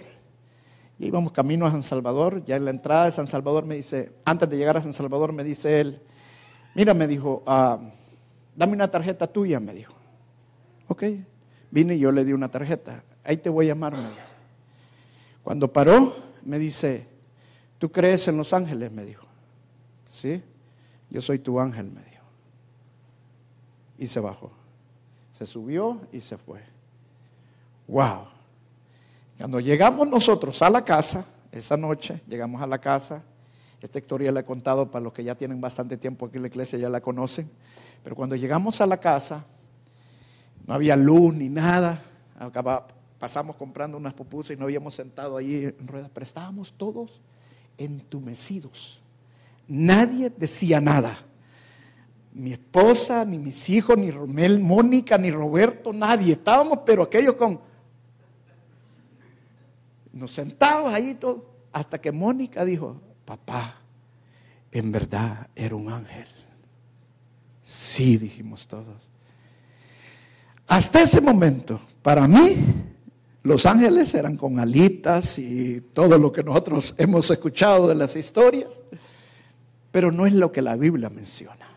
Y 0.97 1.05
íbamos 1.05 1.31
camino 1.31 1.67
a 1.67 1.71
San 1.71 1.83
Salvador, 1.83 2.43
ya 2.43 2.55
en 2.55 2.65
la 2.65 2.71
entrada 2.71 3.05
de 3.05 3.11
San 3.11 3.27
Salvador 3.27 3.65
me 3.65 3.75
dice, 3.75 4.13
antes 4.25 4.49
de 4.49 4.57
llegar 4.57 4.77
a 4.77 4.81
San 4.81 4.93
Salvador 4.93 5.31
me 5.31 5.43
dice 5.43 5.79
él, 5.79 6.01
mira, 6.73 6.95
me 6.95 7.07
dijo, 7.07 7.43
ah, 7.45 7.79
dame 8.55 8.73
una 8.73 8.89
tarjeta 8.89 9.27
tuya, 9.27 9.59
me 9.59 9.73
dijo. 9.73 9.93
Ok, 10.87 11.03
vine 11.69 11.95
y 11.95 11.99
yo 11.99 12.11
le 12.11 12.25
di 12.25 12.33
una 12.33 12.49
tarjeta, 12.49 13.03
ahí 13.23 13.37
te 13.37 13.49
voy 13.49 13.67
a 13.67 13.69
llamar, 13.69 13.93
me 13.93 14.09
dijo. 14.09 14.15
Cuando 15.43 15.71
paró, 15.71 16.15
me 16.43 16.57
dice, 16.57 17.07
¿tú 17.77 17.91
crees 17.91 18.27
en 18.27 18.37
los 18.37 18.53
ángeles? 18.53 18.91
Me 18.91 19.05
dijo. 19.05 19.27
Sí, 20.07 20.41
yo 21.11 21.21
soy 21.21 21.37
tu 21.37 21.59
ángel, 21.59 21.91
me 21.91 22.01
dijo 22.01 22.14
y 23.97 24.07
se 24.07 24.19
bajó. 24.19 24.51
Se 25.33 25.45
subió 25.45 26.01
y 26.11 26.21
se 26.21 26.37
fue. 26.37 26.61
Wow. 27.87 28.25
Cuando 29.37 29.59
llegamos 29.59 30.07
nosotros 30.07 30.61
a 30.61 30.69
la 30.69 30.83
casa, 30.83 31.25
esa 31.51 31.77
noche, 31.77 32.21
llegamos 32.27 32.61
a 32.61 32.67
la 32.67 32.79
casa, 32.79 33.23
Esta 33.81 33.99
historia 33.99 34.31
la 34.31 34.39
he 34.39 34.45
contado 34.45 34.89
para 34.89 35.03
los 35.03 35.13
que 35.13 35.23
ya 35.23 35.35
tienen 35.35 35.61
bastante 35.61 35.95
tiempo 35.95 36.25
aquí 36.25 36.37
en 36.37 36.41
la 36.41 36.47
iglesia, 36.47 36.79
ya 36.79 36.89
la 36.89 37.01
conocen. 37.01 37.47
Pero 38.03 38.15
cuando 38.15 38.35
llegamos 38.35 38.81
a 38.81 38.87
la 38.87 38.97
casa, 38.97 39.45
no 40.65 40.73
había 40.73 40.95
luz 40.95 41.35
ni 41.35 41.49
nada. 41.49 42.01
Acaba, 42.39 42.87
pasamos 43.19 43.55
comprando 43.55 43.95
unas 43.95 44.13
pupusas 44.13 44.55
y 44.55 44.59
no 44.59 44.63
habíamos 44.63 44.95
sentado 44.95 45.37
allí 45.37 45.65
en 45.65 45.87
ruedas, 45.87 46.09
pero 46.11 46.25
estábamos 46.25 46.73
todos 46.73 47.21
entumecidos. 47.77 48.99
Nadie 49.67 50.31
decía 50.31 50.81
nada. 50.81 51.17
Mi 52.35 52.51
esposa, 52.51 53.23
ni 53.23 53.37
mis 53.37 53.69
hijos, 53.69 53.97
ni 53.97 54.11
Romel, 54.11 54.59
Mónica, 54.59 55.17
ni 55.17 55.31
Roberto, 55.31 55.93
nadie. 55.93 56.33
Estábamos, 56.33 56.79
pero 56.85 57.03
aquellos 57.03 57.35
con... 57.35 57.61
Nos 60.11 60.33
sentamos 60.33 60.93
ahí 60.93 61.15
todos, 61.15 61.43
hasta 61.71 61.99
que 61.99 62.11
Mónica 62.11 62.65
dijo, 62.65 62.99
papá, 63.23 63.77
en 64.69 64.91
verdad 64.91 65.47
era 65.55 65.75
un 65.75 65.89
ángel. 65.89 66.27
Sí, 67.63 68.17
dijimos 68.17 68.67
todos. 68.67 68.97
Hasta 70.67 71.03
ese 71.03 71.21
momento, 71.21 71.79
para 72.01 72.27
mí, 72.27 72.57
los 73.43 73.65
ángeles 73.65 74.13
eran 74.13 74.35
con 74.35 74.59
alitas 74.59 75.39
y 75.39 75.79
todo 75.93 76.17
lo 76.17 76.33
que 76.33 76.43
nosotros 76.43 76.95
hemos 76.97 77.31
escuchado 77.31 77.87
de 77.87 77.95
las 77.95 78.17
historias, 78.17 78.83
pero 79.91 80.11
no 80.11 80.25
es 80.25 80.33
lo 80.33 80.51
que 80.51 80.61
la 80.61 80.75
Biblia 80.75 81.09
menciona. 81.09 81.74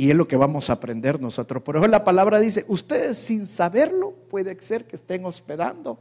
Y 0.00 0.08
es 0.08 0.16
lo 0.16 0.26
que 0.26 0.36
vamos 0.38 0.70
a 0.70 0.72
aprender 0.72 1.20
nosotros. 1.20 1.62
Por 1.62 1.76
eso 1.76 1.86
la 1.86 2.02
palabra 2.02 2.40
dice, 2.40 2.64
ustedes 2.68 3.18
sin 3.18 3.46
saberlo 3.46 4.14
puede 4.30 4.58
ser 4.62 4.86
que 4.86 4.96
estén 4.96 5.26
hospedando 5.26 5.98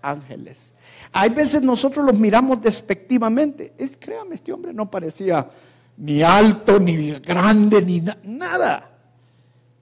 ángeles. 0.00 0.72
Hay 1.10 1.30
veces 1.30 1.60
nosotros 1.60 2.06
los 2.06 2.16
miramos 2.16 2.62
despectivamente. 2.62 3.72
Es, 3.76 3.96
créame, 3.96 4.36
este 4.36 4.52
hombre 4.52 4.72
no 4.72 4.88
parecía 4.88 5.50
ni 5.96 6.22
alto, 6.22 6.78
ni 6.78 7.10
grande, 7.18 7.82
ni 7.82 8.00
nada. 8.22 8.88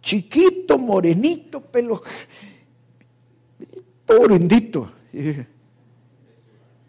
Chiquito, 0.01 0.79
morenito, 0.79 1.61
pelo. 1.61 2.03
Pobrendito. 4.07 4.91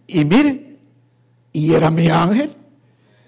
Y 0.07 0.23
mire, 0.23 0.77
y 1.51 1.73
era 1.73 1.91
mi 1.91 2.07
ángel. 2.07 2.55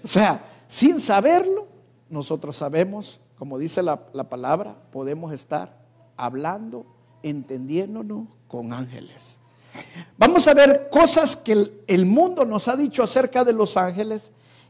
O 0.05 0.07
sea, 0.07 0.41
sin 0.69 1.01
saberlo, 1.01 1.67
nosotros 2.09 2.55
sabemos, 2.55 3.19
como 3.41 3.57
dice 3.57 3.81
la, 3.81 4.03
la 4.13 4.29
palabra, 4.29 4.75
podemos 4.91 5.33
estar 5.33 5.75
hablando, 6.15 6.85
entendiéndonos 7.23 8.27
con 8.47 8.71
ángeles. 8.71 9.39
Vamos 10.15 10.47
a 10.47 10.53
ver 10.53 10.89
cosas 10.91 11.37
que 11.37 11.71
el, 11.87 12.05
mundo 12.05 12.45
nos 12.45 12.67
ha 12.67 12.75
dicho 12.75 13.01
acerca 13.01 13.43
de 13.43 13.53
los 13.53 13.77
ángeles 13.77 14.29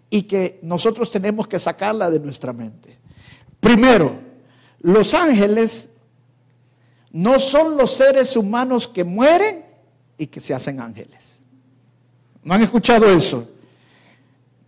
y 0.09 0.21
que 0.21 0.57
nosotros 0.63 1.11
tenemos 1.11 1.49
que 1.49 1.59
sacarla 1.59 2.09
de 2.09 2.21
nuestra 2.21 2.53
mente. 2.53 2.97
Primero, 3.59 4.17
los 4.79 5.13
ángeles 5.15 5.89
no 7.11 7.39
son 7.39 7.75
los 7.75 7.91
seres 7.91 8.37
humanos 8.37 8.87
que 8.87 9.03
mueren 9.03 9.65
y 10.17 10.27
que 10.27 10.39
se 10.39 10.53
hacen 10.53 10.79
ángeles. 10.79 11.39
¿No 12.41 12.53
han 12.53 12.61
escuchado 12.61 13.09
eso? 13.09 13.49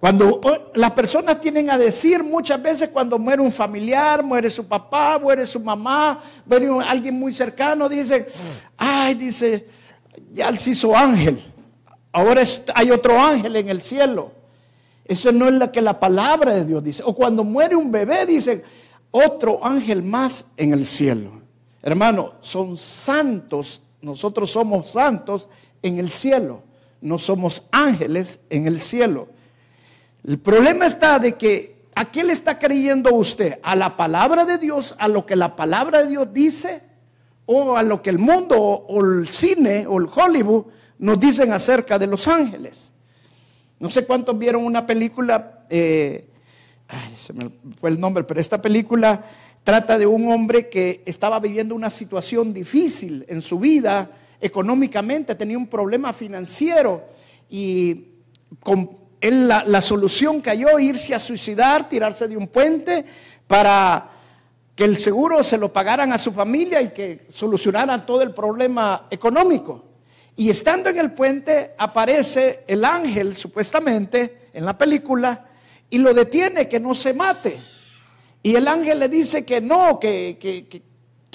Cuando 0.03 0.41
las 0.75 0.91
personas 0.91 1.39
tienen 1.39 1.69
a 1.69 1.77
decir 1.77 2.25
muchas 2.25 2.61
veces 2.61 2.89
cuando 2.89 3.17
muere 3.17 3.41
un 3.41 3.53
familiar, 3.53 4.21
muere 4.21 4.49
su 4.49 4.67
papá, 4.67 5.17
muere 5.17 5.45
su 5.45 5.61
mamá, 5.61 6.21
muere 6.45 6.67
alguien 6.85 7.17
muy 7.17 7.31
cercano, 7.31 7.87
dice, 7.87 8.27
ay, 8.75 9.13
dice, 9.13 9.65
ya 10.33 10.53
se 10.57 10.71
hizo 10.71 10.93
ángel. 10.93 11.41
Ahora 12.11 12.43
hay 12.75 12.91
otro 12.91 13.17
ángel 13.17 13.55
en 13.55 13.69
el 13.69 13.81
cielo. 13.81 14.33
Eso 15.05 15.31
no 15.31 15.47
es 15.47 15.53
lo 15.53 15.71
que 15.71 15.81
la 15.81 15.97
palabra 15.97 16.53
de 16.53 16.65
Dios 16.65 16.83
dice. 16.83 17.01
O 17.05 17.15
cuando 17.15 17.45
muere 17.45 17.77
un 17.77 17.89
bebé, 17.89 18.25
dice 18.25 18.61
otro 19.09 19.65
ángel 19.65 20.03
más 20.03 20.47
en 20.57 20.73
el 20.73 20.85
cielo. 20.85 21.31
Hermano, 21.81 22.33
son 22.41 22.75
santos. 22.75 23.81
Nosotros 24.01 24.51
somos 24.51 24.89
santos 24.89 25.47
en 25.81 25.97
el 25.97 26.09
cielo. 26.09 26.61
No 26.99 27.17
somos 27.17 27.63
ángeles 27.71 28.41
en 28.49 28.67
el 28.67 28.81
cielo. 28.81 29.29
El 30.25 30.39
problema 30.39 30.85
está 30.85 31.19
de 31.19 31.33
que 31.33 31.87
¿a 31.95 32.05
qué 32.05 32.23
le 32.23 32.33
está 32.33 32.59
creyendo 32.59 33.13
usted? 33.13 33.59
¿A 33.63 33.75
la 33.75 33.97
palabra 33.97 34.45
de 34.45 34.57
Dios? 34.57 34.95
¿A 34.99 35.07
lo 35.07 35.25
que 35.25 35.35
la 35.35 35.55
palabra 35.55 36.03
de 36.03 36.09
Dios 36.09 36.27
dice? 36.33 36.81
o 37.45 37.75
a 37.75 37.83
lo 37.83 38.01
que 38.01 38.09
el 38.09 38.19
mundo 38.19 38.57
o 38.57 39.03
el 39.03 39.27
cine 39.27 39.85
o 39.87 39.99
el 39.99 40.07
Hollywood 40.13 40.65
nos 40.99 41.19
dicen 41.19 41.51
acerca 41.51 41.99
de 41.99 42.07
los 42.07 42.27
ángeles. 42.27 42.91
No 43.79 43.89
sé 43.89 44.05
cuántos 44.05 44.37
vieron 44.37 44.65
una 44.65 44.85
película, 44.85 45.65
eh, 45.69 46.29
ay, 46.87 47.13
se 47.17 47.33
me 47.33 47.49
fue 47.79 47.89
el 47.89 47.99
nombre, 47.99 48.23
pero 48.23 48.39
esta 48.39 48.61
película 48.61 49.23
trata 49.63 49.97
de 49.97 50.05
un 50.05 50.31
hombre 50.31 50.69
que 50.69 51.03
estaba 51.05 51.39
viviendo 51.39 51.75
una 51.75 51.89
situación 51.89 52.53
difícil 52.53 53.25
en 53.27 53.41
su 53.41 53.59
vida, 53.59 54.09
económicamente, 54.39 55.35
tenía 55.35 55.57
un 55.57 55.67
problema 55.67 56.13
financiero 56.13 57.03
y 57.49 58.05
con 58.61 59.02
él 59.23 59.47
la, 59.47 59.63
la 59.65 59.79
solución 59.79 60.41
cayó 60.41 60.77
irse 60.79 61.15
a 61.15 61.19
suicidar, 61.19 61.87
tirarse 61.87 62.27
de 62.27 62.35
un 62.35 62.47
puente 62.47 63.05
para 63.47 64.09
que 64.75 64.83
el 64.83 64.97
seguro 64.97 65.43
se 65.45 65.57
lo 65.57 65.71
pagaran 65.71 66.11
a 66.11 66.17
su 66.17 66.33
familia 66.33 66.81
y 66.81 66.89
que 66.89 67.27
solucionaran 67.31 68.05
todo 68.05 68.21
el 68.21 68.33
problema 68.33 69.07
económico. 69.09 69.85
Y 70.35 70.49
estando 70.49 70.89
en 70.89 70.99
el 70.99 71.13
puente 71.13 71.73
aparece 71.77 72.65
el 72.67 72.83
ángel, 72.83 73.33
supuestamente, 73.33 74.49
en 74.53 74.65
la 74.65 74.77
película, 74.77 75.45
y 75.89 75.99
lo 75.99 76.13
detiene, 76.13 76.67
que 76.67 76.81
no 76.81 76.93
se 76.93 77.13
mate. 77.13 77.57
Y 78.41 78.55
el 78.55 78.67
ángel 78.67 78.99
le 78.99 79.07
dice 79.07 79.45
que 79.45 79.61
no, 79.61 79.99
que, 80.01 80.37
que, 80.37 80.83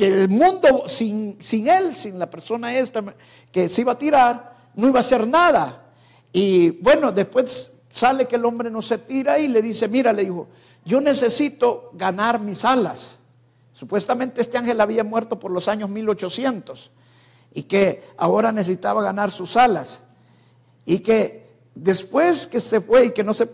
el 0.07 0.29
mundo 0.29 0.85
sin, 0.87 1.39
sin 1.41 1.69
él, 1.69 1.95
sin 1.95 2.19
la 2.19 2.29
persona 2.29 2.77
esta 2.77 3.03
que 3.51 3.69
se 3.69 3.81
iba 3.81 3.93
a 3.93 3.99
tirar, 3.99 4.57
no 4.75 4.89
iba 4.89 4.99
a 4.99 5.01
hacer 5.01 5.27
nada. 5.27 5.87
Y 6.33 6.71
bueno, 6.71 7.11
después 7.11 7.73
sale 7.99 8.27
que 8.27 8.37
el 8.37 8.45
hombre 8.45 8.71
no 8.71 8.81
se 8.81 8.99
tira 8.99 9.39
y 9.39 9.49
le 9.49 9.61
dice, 9.61 9.89
mira, 9.89 10.13
le 10.13 10.23
dijo, 10.23 10.47
yo 10.85 11.01
necesito 11.01 11.91
ganar 11.95 12.41
mis 12.41 12.65
alas. 12.65 13.19
Supuestamente 13.73 14.41
este 14.41 14.59
ángel 14.59 14.81
había 14.81 15.05
muerto 15.05 15.39
por 15.39 15.51
los 15.51 15.69
años 15.69 15.91
1800 15.91 16.91
y 17.55 17.65
que 17.65 18.05
ahora 18.17 18.53
necesitaba 18.53 19.03
ganar 19.03 19.31
sus 19.31 19.57
alas. 19.57 20.01
Y 20.85 21.01
que 21.01 21.47
después 21.75 22.47
que 22.47 22.61
se 22.61 22.81
fue 22.81 23.07
y 23.07 23.11
que 23.11 23.25
no 23.25 23.35
se, 23.35 23.49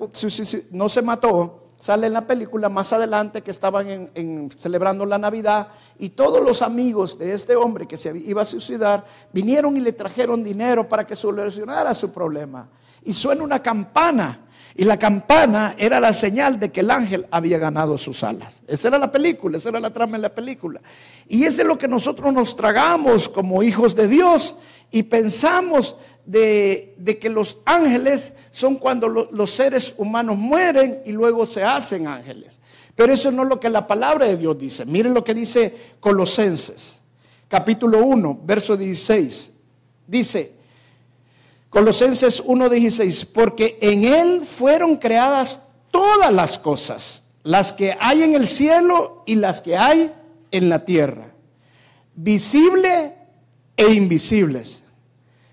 no 0.70 0.88
se 0.88 1.02
mató, 1.02 1.64
sale 1.76 2.06
en 2.06 2.12
la 2.12 2.26
película 2.26 2.68
más 2.68 2.92
adelante 2.92 3.42
que 3.42 3.50
estaban 3.50 4.50
celebrando 4.58 5.04
la 5.04 5.18
Navidad 5.18 5.68
y 5.98 6.10
todos 6.10 6.42
los 6.42 6.62
amigos 6.62 7.18
de 7.18 7.32
este 7.32 7.56
hombre 7.56 7.86
que 7.86 7.96
se 7.96 8.16
iba 8.16 8.42
a 8.42 8.46
suicidar 8.46 9.04
vinieron 9.32 9.76
y 9.76 9.80
le 9.80 9.92
trajeron 9.92 10.44
dinero 10.44 10.88
para 10.88 11.06
que 11.06 11.16
solucionara 11.16 11.92
su 11.92 12.10
problema. 12.10 12.68
Y 13.04 13.12
suena 13.12 13.42
una 13.42 13.62
campana 13.62 14.44
y 14.76 14.84
la 14.84 14.98
campana 14.98 15.76
era 15.78 16.00
la 16.00 16.12
señal 16.12 16.58
de 16.58 16.72
que 16.72 16.80
el 16.80 16.90
ángel 16.90 17.26
había 17.30 17.58
ganado 17.58 17.96
sus 17.96 18.24
alas. 18.24 18.62
Esa 18.66 18.88
era 18.88 18.98
la 18.98 19.10
película, 19.10 19.58
esa 19.58 19.68
era 19.68 19.78
la 19.78 19.92
trama 19.92 20.16
de 20.16 20.22
la 20.22 20.34
película. 20.34 20.80
Y 21.28 21.44
ese 21.44 21.62
es 21.62 21.68
lo 21.68 21.78
que 21.78 21.86
nosotros 21.86 22.32
nos 22.32 22.56
tragamos 22.56 23.28
como 23.28 23.62
hijos 23.62 23.94
de 23.94 24.08
Dios 24.08 24.56
y 24.90 25.04
pensamos 25.04 25.94
de, 26.26 26.96
que 27.20 27.28
los 27.28 27.58
ángeles 27.64 28.32
son 28.50 28.74
cuando 28.74 29.08
los 29.08 29.50
seres 29.50 29.94
humanos 29.96 30.36
mueren 30.38 31.02
y 31.04 31.12
luego 31.12 31.46
se 31.46 31.62
hacen 31.62 32.08
ángeles. 32.08 32.58
Pero 32.96 33.12
eso 33.12 33.30
no 33.30 33.44
es 33.44 33.48
lo 33.48 33.60
que 33.60 33.70
la 33.70 33.86
palabra 33.86 34.26
de 34.26 34.36
Dios 34.36 34.58
dice. 34.58 34.84
Miren 34.84 35.14
lo 35.14 35.22
que 35.22 35.34
dice 35.34 35.72
Colosenses, 36.00 37.00
capítulo 37.46 38.04
1, 38.04 38.40
verso 38.44 38.76
16. 38.76 39.52
Dice, 40.06 40.53
Colosenses 41.74 42.40
1:16, 42.40 43.26
porque 43.26 43.78
en 43.80 44.04
Él 44.04 44.46
fueron 44.46 44.96
creadas 44.96 45.58
todas 45.90 46.32
las 46.32 46.56
cosas, 46.56 47.24
las 47.42 47.72
que 47.72 47.96
hay 47.98 48.22
en 48.22 48.36
el 48.36 48.46
cielo 48.46 49.24
y 49.26 49.34
las 49.34 49.60
que 49.60 49.76
hay 49.76 50.12
en 50.52 50.68
la 50.68 50.84
tierra, 50.84 51.32
visibles 52.14 53.10
e 53.76 53.92
invisibles, 53.92 54.84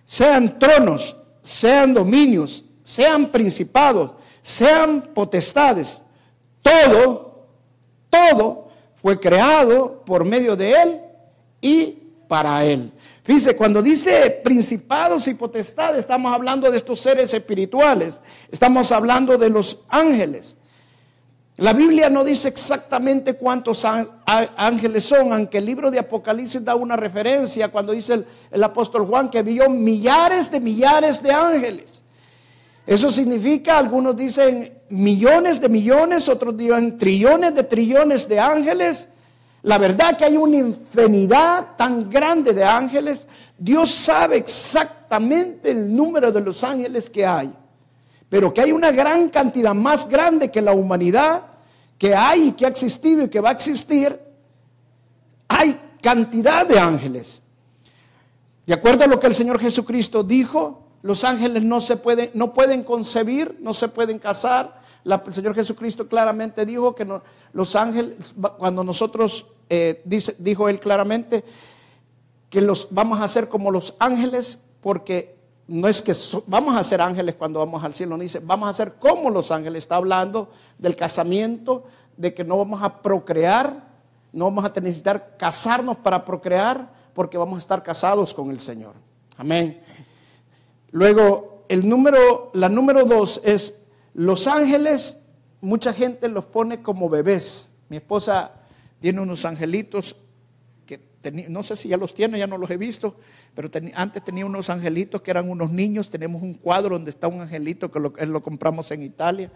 sean 0.06 0.60
tronos, 0.60 1.18
sean 1.42 1.92
dominios, 1.96 2.64
sean 2.84 3.32
principados, 3.32 4.12
sean 4.44 5.02
potestades, 5.16 6.04
todo, 6.62 7.48
todo 8.12 8.70
fue 9.02 9.20
creado 9.20 10.04
por 10.06 10.24
medio 10.24 10.56
de 10.56 10.72
Él 10.84 11.02
y 11.62 12.01
para 12.32 12.64
Él. 12.64 12.94
Dice, 13.28 13.58
cuando 13.58 13.82
dice 13.82 14.40
principados 14.42 15.28
y 15.28 15.34
potestades, 15.34 15.98
estamos 15.98 16.34
hablando 16.34 16.72
de 16.72 16.78
estos 16.78 17.02
seres 17.02 17.34
espirituales, 17.34 18.14
estamos 18.50 18.90
hablando 18.94 19.38
de 19.38 19.50
los 19.50 19.80
ángeles. 19.90 20.56
La 21.58 21.74
Biblia 21.74 22.10
no 22.10 22.24
dice 22.24 22.48
exactamente 22.48 23.34
cuántos 23.34 23.86
ángeles 23.86 25.04
son, 25.04 25.34
aunque 25.34 25.58
el 25.58 25.66
libro 25.66 25.92
de 25.92 26.00
Apocalipsis 26.00 26.64
da 26.64 26.74
una 26.74 26.96
referencia 26.96 27.68
cuando 27.68 27.92
dice 27.92 28.24
el, 28.50 28.64
apóstol 28.64 29.06
Juan 29.08 29.30
que 29.30 29.44
vio 29.44 29.70
millares 29.70 30.50
de 30.50 30.62
millares 30.62 31.22
de 31.22 31.34
ángeles. 31.34 32.02
Eso 32.88 33.12
significa, 33.12 33.78
algunos 33.78 34.16
dicen 34.16 34.72
millones 34.88 35.60
de 35.60 35.68
millones, 35.68 36.30
otros 36.30 36.56
dicen 36.56 36.98
trillones 36.98 37.54
de 37.54 37.64
trillones 37.64 38.26
de 38.30 38.40
ángeles. 38.40 39.10
La 39.64 39.78
verdad 39.78 40.18
que 40.18 40.26
hay 40.26 40.38
una 40.38 40.58
infinidad 40.58 41.76
tan 41.78 42.10
grande 42.10 42.54
de 42.54 42.64
ángeles. 42.64 43.28
Dios 43.58 43.92
sabe 43.92 44.38
exactamente 44.38 45.72
el 45.72 45.96
número 45.96 46.32
de 46.32 46.42
los 46.42 46.64
ángeles 46.64 47.10
que 47.10 47.26
hay. 47.26 47.54
Pero 48.28 48.54
que 48.54 48.62
hay 48.62 48.72
una 48.72 48.92
gran 48.92 49.30
cantidad 49.30 49.76
más 49.76 50.08
grande 50.10 50.50
que 50.50 50.62
la 50.62 50.74
humanidad, 50.74 51.44
que 51.98 52.16
hay 52.16 52.48
y 52.48 52.52
que 52.54 52.66
ha 52.66 52.70
existido 52.70 53.26
y 53.26 53.30
que 53.30 53.40
va 53.40 53.50
a 53.50 53.54
existir. 53.54 54.20
Hay 55.48 55.80
cantidad 56.02 56.66
de 56.66 56.80
ángeles. 56.80 57.42
De 58.66 58.74
acuerdo 58.74 59.04
a 59.04 59.08
lo 59.08 59.20
que 59.20 59.28
el 59.28 59.36
Señor 59.36 59.60
Jesucristo 59.60 60.24
dijo, 60.24 60.88
los 61.04 61.24
ángeles 61.24 61.64
no 61.64 61.82
se 61.82 61.98
pueden, 61.98 62.32
no 62.34 62.54
pueden 62.54 62.84
concebir, 62.84 63.58
no 63.60 63.74
se 63.74 63.90
pueden 63.90 64.18
casar. 64.18 64.81
El 65.04 65.34
Señor 65.34 65.56
Jesucristo 65.56 66.08
claramente 66.08 66.66
dijo 66.66 66.94
que 66.96 67.08
los 67.54 67.76
ángeles, 67.76 68.36
cuando 68.58 68.84
nosotros, 68.84 69.48
eh, 69.70 70.02
dice, 70.06 70.36
dijo 70.40 70.70
Él 70.70 70.80
claramente, 70.80 71.44
que 72.50 72.62
los 72.62 72.88
vamos 72.92 73.20
a 73.20 73.24
hacer 73.24 73.48
como 73.48 73.72
los 73.72 73.96
ángeles, 74.00 74.62
porque 74.82 75.38
no 75.68 75.88
es 75.88 76.02
que 76.02 76.14
vamos 76.48 76.76
a 76.76 76.84
ser 76.84 77.02
ángeles 77.02 77.36
cuando 77.36 77.60
vamos 77.60 77.84
al 77.84 77.94
cielo, 77.94 78.18
no 78.18 78.24
dice, 78.24 78.40
vamos 78.44 78.70
a 78.70 78.74
ser 78.74 78.96
como 78.96 79.30
los 79.30 79.52
ángeles. 79.52 79.84
Está 79.84 79.96
hablando 79.96 80.50
del 80.78 80.96
casamiento, 80.96 81.86
de 82.18 82.34
que 82.34 82.44
no 82.44 82.58
vamos 82.58 82.84
a 82.84 83.02
procrear, 83.02 83.90
no 84.34 84.46
vamos 84.46 84.66
a 84.66 84.80
necesitar 84.82 85.38
casarnos 85.38 85.98
para 85.98 86.26
procrear, 86.26 86.92
porque 87.14 87.38
vamos 87.38 87.56
a 87.56 87.60
estar 87.60 87.84
casados 87.84 88.34
con 88.34 88.50
el 88.50 88.60
Señor. 88.60 88.96
Amén. 89.38 89.82
Luego, 90.92 91.64
el 91.70 91.88
número, 91.88 92.52
la 92.54 92.68
número 92.68 93.06
dos 93.06 93.42
es 93.44 93.81
los 94.14 94.48
ángeles, 94.48 95.22
mucha 95.62 95.94
gente 95.94 96.28
los 96.28 96.46
pone 96.46 96.82
como 96.82 97.10
bebés. 97.10 97.72
Mi 97.90 97.98
esposa 97.98 98.52
tiene 99.00 99.22
unos 99.22 99.46
angelitos 99.46 100.16
que 100.86 101.00
no 101.50 101.62
sé 101.62 101.76
si 101.76 101.90
ya 101.90 101.98
los 101.98 102.14
tiene, 102.14 102.40
ya 102.40 102.48
no 102.48 102.58
los 102.58 102.70
he 102.72 102.78
visto, 102.78 103.16
pero 103.54 103.70
antes 103.94 104.26
tenía 104.26 104.44
unos 104.46 104.72
angelitos 104.72 105.22
que 105.22 105.30
eran 105.30 105.50
unos 105.50 105.72
niños. 105.72 106.10
Tenemos 106.10 106.42
un 106.42 106.56
cuadro 106.56 106.96
donde 106.96 107.12
está 107.12 107.28
un 107.28 107.42
angelito 107.42 107.92
que 107.92 108.00
lo, 108.00 108.42
compramos 108.42 108.90
en 108.92 109.04
Italia, 109.04 109.52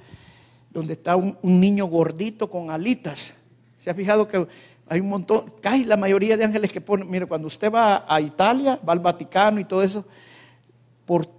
donde 0.69 0.93
está 0.93 1.15
un, 1.15 1.37
un 1.41 1.59
niño 1.59 1.87
gordito 1.87 2.49
con 2.49 2.69
alitas. 2.69 3.33
¿Se 3.77 3.89
ha 3.89 3.95
fijado 3.95 4.27
que 4.27 4.47
hay 4.87 4.99
un 4.99 5.09
montón, 5.09 5.53
casi 5.61 5.83
la 5.83 5.97
mayoría 5.97 6.37
de 6.37 6.45
ángeles 6.45 6.71
que 6.71 6.81
ponen, 6.81 7.09
mire, 7.09 7.25
cuando 7.25 7.47
usted 7.47 7.71
va 7.71 8.05
a 8.07 8.21
Italia, 8.21 8.79
va 8.87 8.93
al 8.93 8.99
Vaticano 8.99 9.59
y 9.59 9.65
todo 9.65 9.81
eso, 9.81 10.05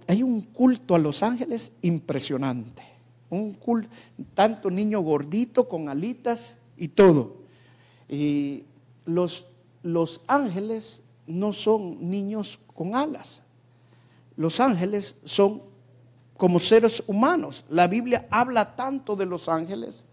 hay 0.07 0.23
un 0.23 0.41
culto 0.41 0.95
a 0.95 0.99
los 0.99 1.23
ángeles 1.23 1.71
impresionante. 1.81 2.83
Un 3.29 3.53
culto, 3.53 3.89
tanto 4.33 4.69
niño 4.69 5.01
gordito 5.01 5.67
con 5.67 5.89
alitas 5.89 6.57
y 6.77 6.87
todo. 6.87 7.37
Y 8.07 8.63
los, 9.05 9.47
los 9.83 10.21
ángeles 10.27 11.01
no 11.25 11.51
son 11.53 12.09
niños 12.09 12.59
con 12.73 12.95
alas. 12.95 13.41
Los 14.35 14.59
ángeles 14.59 15.15
son 15.25 15.61
como 16.37 16.59
seres 16.59 17.03
humanos. 17.07 17.65
La 17.69 17.87
Biblia 17.87 18.27
habla 18.29 18.75
tanto 18.75 19.15
de 19.15 19.25
los 19.25 19.49
ángeles. 19.49 20.05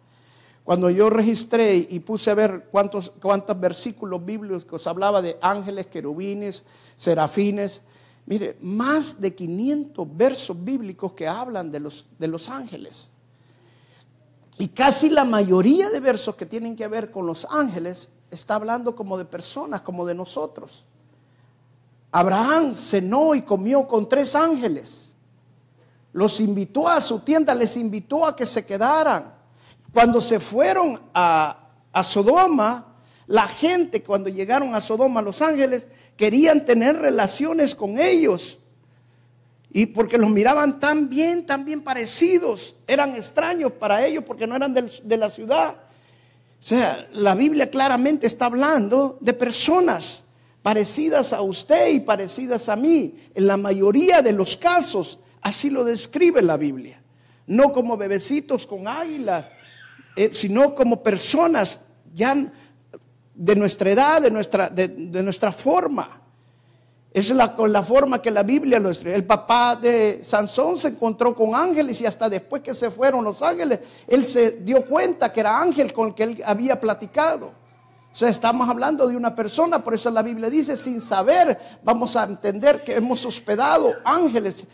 Cuando 0.65 0.89
yo 0.89 1.11
registré 1.11 1.77
y 1.77 2.01
puse 2.01 2.31
a 2.31 2.35
ver 2.35 2.69
cuántos, 2.71 3.13
cuántos 3.21 3.61
versículos 3.61 4.25
bíblicos 4.25 4.87
hablaba 4.87 5.21
de 5.21 5.37
ángeles, 5.43 5.87
querubines, 5.87 6.65
serafines, 6.97 7.83
Mire, 8.27 8.57
más 8.61 9.21
de 9.21 9.35
500 9.35 10.17
versos 10.17 10.57
bíblicos 10.65 11.13
que 11.13 11.29
hablan 11.29 11.71
de 11.71 11.81
los, 11.81 12.07
de 12.19 12.29
los 12.29 12.49
ángeles. 12.49 13.11
Y 14.59 14.69
casi 14.69 15.11
la 15.11 15.25
mayoría 15.25 15.91
de 15.91 16.01
versos 16.01 16.35
que 16.37 16.47
tienen 16.47 16.77
que 16.77 16.89
ver 16.89 17.11
con 17.11 17.27
los 17.27 17.47
ángeles 17.51 18.11
está 18.31 18.55
hablando 18.55 18.97
como 18.97 19.19
de 19.19 19.25
personas, 19.25 19.83
como 19.83 20.07
de 20.07 20.15
nosotros. 20.15 20.85
Abraham 22.13 22.77
cenó 22.77 23.35
y 23.35 23.43
comió 23.43 23.87
con 23.87 24.09
tres 24.09 24.35
ángeles. 24.35 25.13
Los 26.13 26.39
invitó 26.41 26.89
a 26.89 27.01
su 27.01 27.19
tienda, 27.21 27.55
les 27.55 27.77
invitó 27.77 28.25
a 28.25 28.37
que 28.37 28.47
se 28.47 28.65
quedaran. 28.65 29.35
Cuando 29.93 30.21
se 30.21 30.39
fueron 30.39 30.99
a, 31.13 31.71
a 31.93 32.03
Sodoma, 32.03 32.94
la 33.27 33.47
gente 33.47 34.03
cuando 34.03 34.29
llegaron 34.29 34.75
a 34.75 34.81
Sodoma, 34.81 35.23
los 35.23 35.41
ángeles, 35.41 35.89
querían 36.17 36.65
tener 36.65 36.97
relaciones 36.97 37.75
con 37.75 37.99
ellos. 37.99 38.59
Y 39.71 39.87
porque 39.87 40.19
los 40.19 40.31
miraban 40.31 40.79
tan 40.79 41.09
bien, 41.09 41.47
tan 41.47 41.65
bien 41.65 41.83
parecidos, 41.83 42.77
eran 42.87 43.17
extraños 43.17 43.73
para 43.73 44.07
ellos 44.07 44.25
porque 44.27 44.47
no 44.47 44.55
eran 44.55 44.73
de 44.75 45.17
la 45.17 45.31
ciudad. 45.31 45.77
O 46.65 46.67
sea, 46.67 47.09
la 47.13 47.35
Biblia 47.35 47.71
claramente 47.71 48.27
está 48.27 48.47
hablando 48.47 49.19
de 49.21 49.35
personas 49.35 50.25
parecidas 50.63 51.35
a 51.35 51.43
usted 51.43 51.89
y 51.93 52.01
parecidas 52.01 52.71
a 52.71 52.77
mí. 52.77 53.17
En 53.35 53.47
la 53.47 53.59
mayoría 53.59 54.23
de 54.23 54.33
los 54.33 54.57
casos, 54.57 55.19
así 55.43 55.69
lo 55.69 55.85
describe 55.85 56.41
la 56.41 56.57
Biblia. 56.57 57.03
No 57.47 57.73
como 57.73 57.99
bebecitos 57.99 58.67
con 58.67 58.89
águilas, 58.89 59.51
eh, 60.17 60.31
sino 60.33 60.75
como 60.75 61.03
personas 61.03 61.81
ya 62.15 62.51
de 63.35 63.57
nuestra 63.57 63.91
edad, 63.91 64.23
de 64.23 64.31
nuestra, 64.31 64.69
de, 64.69 64.89
nuestra 65.23 65.53
forma. 65.53 66.09
Es 67.13 67.31
la, 67.31 67.55
la 67.69 67.83
forma 67.83 68.21
que 68.21 68.31
la 68.31 68.43
Biblia 68.43 68.79
lo 68.79 68.91
escribe. 68.91 69.15
El 69.15 69.25
papá 69.25 69.77
de 69.77 70.21
Sansón 70.23 70.77
se 70.79 70.89
encontró 70.89 71.35
con 71.35 71.55
ángeles 71.55 72.01
y 72.01 72.07
hasta 72.07 72.29
después 72.29 72.63
que 72.63 72.75
se 72.75 72.91
fueron 72.91 73.25
los 73.25 73.41
ángeles, 73.43 73.81
él 74.09 74.25
se 74.25 74.53
dio 74.53 74.85
cuenta 74.85 75.33
que 75.33 75.41
era 75.41 75.61
ángel 75.61 75.93
con 75.93 76.09
el 76.09 76.15
que 76.15 76.23
él 76.25 76.43
había 76.45 76.79
platicado. 76.81 77.53
O 78.13 78.17
sea, 78.17 78.29
estamos 78.29 78.69
hablando 78.69 79.09
de 79.09 79.17
una 79.17 79.35
persona, 79.35 79.83
por 79.83 79.95
eso 79.95 80.09
la 80.11 80.23
Biblia 80.23 80.49
dice, 80.49 80.77
sin 80.77 81.01
saber, 81.01 81.59
vamos 81.83 82.15
a 82.15 82.25
entender 82.25 82.85
que 82.85 82.95
hemos 82.95 83.27
hospedado 83.27 83.93
ángeles 84.05 84.67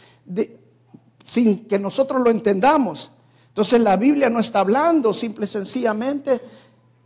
sin 1.24 1.66
que 1.66 1.78
nosotros 1.78 2.20
lo 2.20 2.30
entendamos. 2.30 3.10
Entonces 3.48 3.80
la 3.80 3.96
Biblia 3.96 4.28
no 4.28 4.40
está 4.40 4.60
hablando 4.60 5.12
simple 5.12 5.44
y 5.44 5.48
sencillamente 5.48 6.40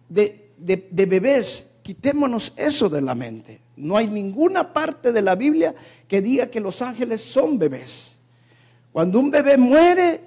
de 0.08 0.43
de, 0.64 1.06
bebés, 1.06 1.70
quitémonos 1.82 2.52
eso 2.56 2.88
de 2.88 3.02
la 3.02 3.14
mente. 3.14 3.60
No 3.76 3.96
hay 3.96 4.08
ninguna 4.08 4.72
parte 4.72 5.12
de 5.12 5.22
la 5.22 5.34
Biblia 5.34 5.74
que 6.08 6.22
diga 6.22 6.50
que 6.50 6.60
los 6.60 6.80
ángeles 6.80 7.20
son 7.20 7.58
bebés. 7.58 8.16
Cuando 8.92 9.18
un 9.18 9.30
bebé 9.30 9.56
muere, 9.56 10.20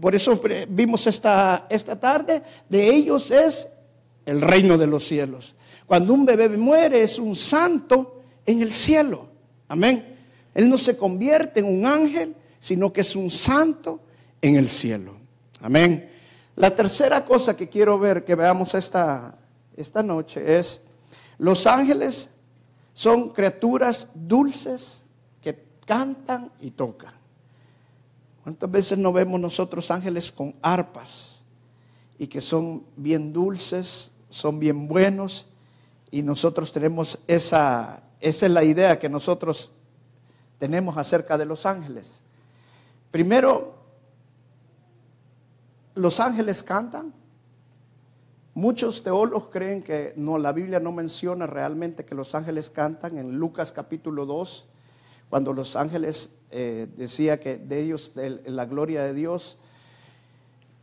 por 0.00 0.14
eso 0.14 0.40
vimos 0.68 1.06
esta, 1.06 1.66
esta 1.70 1.98
tarde, 1.98 2.42
de 2.68 2.94
ellos 2.94 3.30
es 3.30 3.68
el 4.26 4.40
reino 4.40 4.76
de 4.76 4.86
los 4.86 5.06
cielos. 5.06 5.54
Cuando 5.86 6.12
un 6.12 6.26
bebé 6.26 6.48
muere 6.50 7.02
es 7.02 7.18
un 7.18 7.34
santo 7.34 8.22
en 8.44 8.60
el 8.60 8.72
cielo. 8.72 9.28
Amén. 9.68 10.16
Él 10.54 10.68
no 10.68 10.76
se 10.76 10.96
convierte 10.96 11.60
en 11.60 11.66
un 11.66 11.86
ángel, 11.86 12.34
sino 12.60 12.92
que 12.92 13.00
es 13.00 13.16
un 13.16 13.30
santo 13.30 14.00
en 14.42 14.56
el 14.56 14.68
cielo. 14.68 15.14
Amén. 15.60 16.11
La 16.56 16.74
tercera 16.74 17.24
cosa 17.24 17.56
que 17.56 17.68
quiero 17.68 17.98
ver, 17.98 18.24
que 18.24 18.34
veamos 18.34 18.74
esta, 18.74 19.38
esta 19.76 20.02
noche, 20.02 20.58
es 20.58 20.82
los 21.38 21.66
ángeles 21.66 22.30
son 22.94 23.30
criaturas 23.30 24.08
dulces 24.14 25.04
que 25.40 25.64
cantan 25.86 26.52
y 26.60 26.72
tocan. 26.72 27.14
¿Cuántas 28.42 28.70
veces 28.70 28.98
no 28.98 29.12
vemos 29.12 29.40
nosotros 29.40 29.90
ángeles 29.90 30.30
con 30.30 30.54
arpas 30.62 31.40
y 32.18 32.26
que 32.26 32.40
son 32.40 32.84
bien 32.96 33.32
dulces, 33.32 34.10
son 34.28 34.58
bien 34.58 34.88
buenos 34.88 35.46
y 36.10 36.22
nosotros 36.22 36.72
tenemos 36.72 37.18
esa, 37.26 38.02
esa 38.20 38.46
es 38.46 38.52
la 38.52 38.64
idea 38.64 38.98
que 38.98 39.08
nosotros 39.08 39.70
tenemos 40.58 40.96
acerca 40.96 41.38
de 41.38 41.46
los 41.46 41.64
ángeles. 41.66 42.20
Primero, 43.10 43.81
los 45.94 46.20
ángeles 46.20 46.62
cantan. 46.62 47.12
Muchos 48.54 49.02
teólogos 49.02 49.48
creen 49.50 49.82
que 49.82 50.12
no, 50.16 50.36
la 50.36 50.52
Biblia 50.52 50.78
no 50.78 50.92
menciona 50.92 51.46
realmente 51.46 52.04
que 52.04 52.14
los 52.14 52.34
ángeles 52.34 52.68
cantan. 52.70 53.16
En 53.16 53.38
Lucas 53.38 53.72
capítulo 53.72 54.26
2, 54.26 54.66
cuando 55.30 55.52
los 55.54 55.74
ángeles 55.74 56.30
eh, 56.50 56.86
decía 56.96 57.40
que 57.40 57.56
de 57.56 57.80
ellos, 57.80 58.12
la 58.14 58.66
gloria 58.66 59.02
de 59.04 59.14
Dios, 59.14 59.56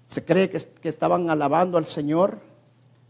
se 0.07 0.25
cree 0.25 0.49
que, 0.49 0.59
que 0.81 0.89
estaban 0.89 1.29
alabando 1.29 1.77
al 1.77 1.85
Señor, 1.85 2.39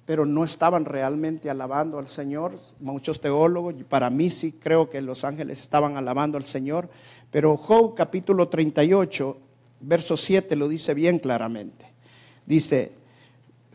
pero 0.06 0.26
no 0.26 0.44
estaban 0.44 0.84
realmente 0.84 1.50
alabando 1.50 1.98
al 1.98 2.08
Señor. 2.08 2.58
Muchos 2.82 3.22
teólogos, 3.22 3.76
para 3.88 4.10
mí 4.10 4.30
sí 4.30 4.52
creo 4.52 4.90
que 4.90 5.02
los 5.02 5.24
ángeles 5.24 5.62
estaban 5.62 5.96
alabando 5.96 6.38
al 6.38 6.44
Señor, 6.44 6.90
pero 7.32 7.56
Job 7.56 7.96
capítulo 7.96 8.50
38, 8.50 9.38
verso 9.80 10.18
7 10.18 10.56
lo 10.58 10.68
dice 10.68 10.94
bien 10.94 11.20
claramente. 11.20 11.89
Dice, 12.50 12.92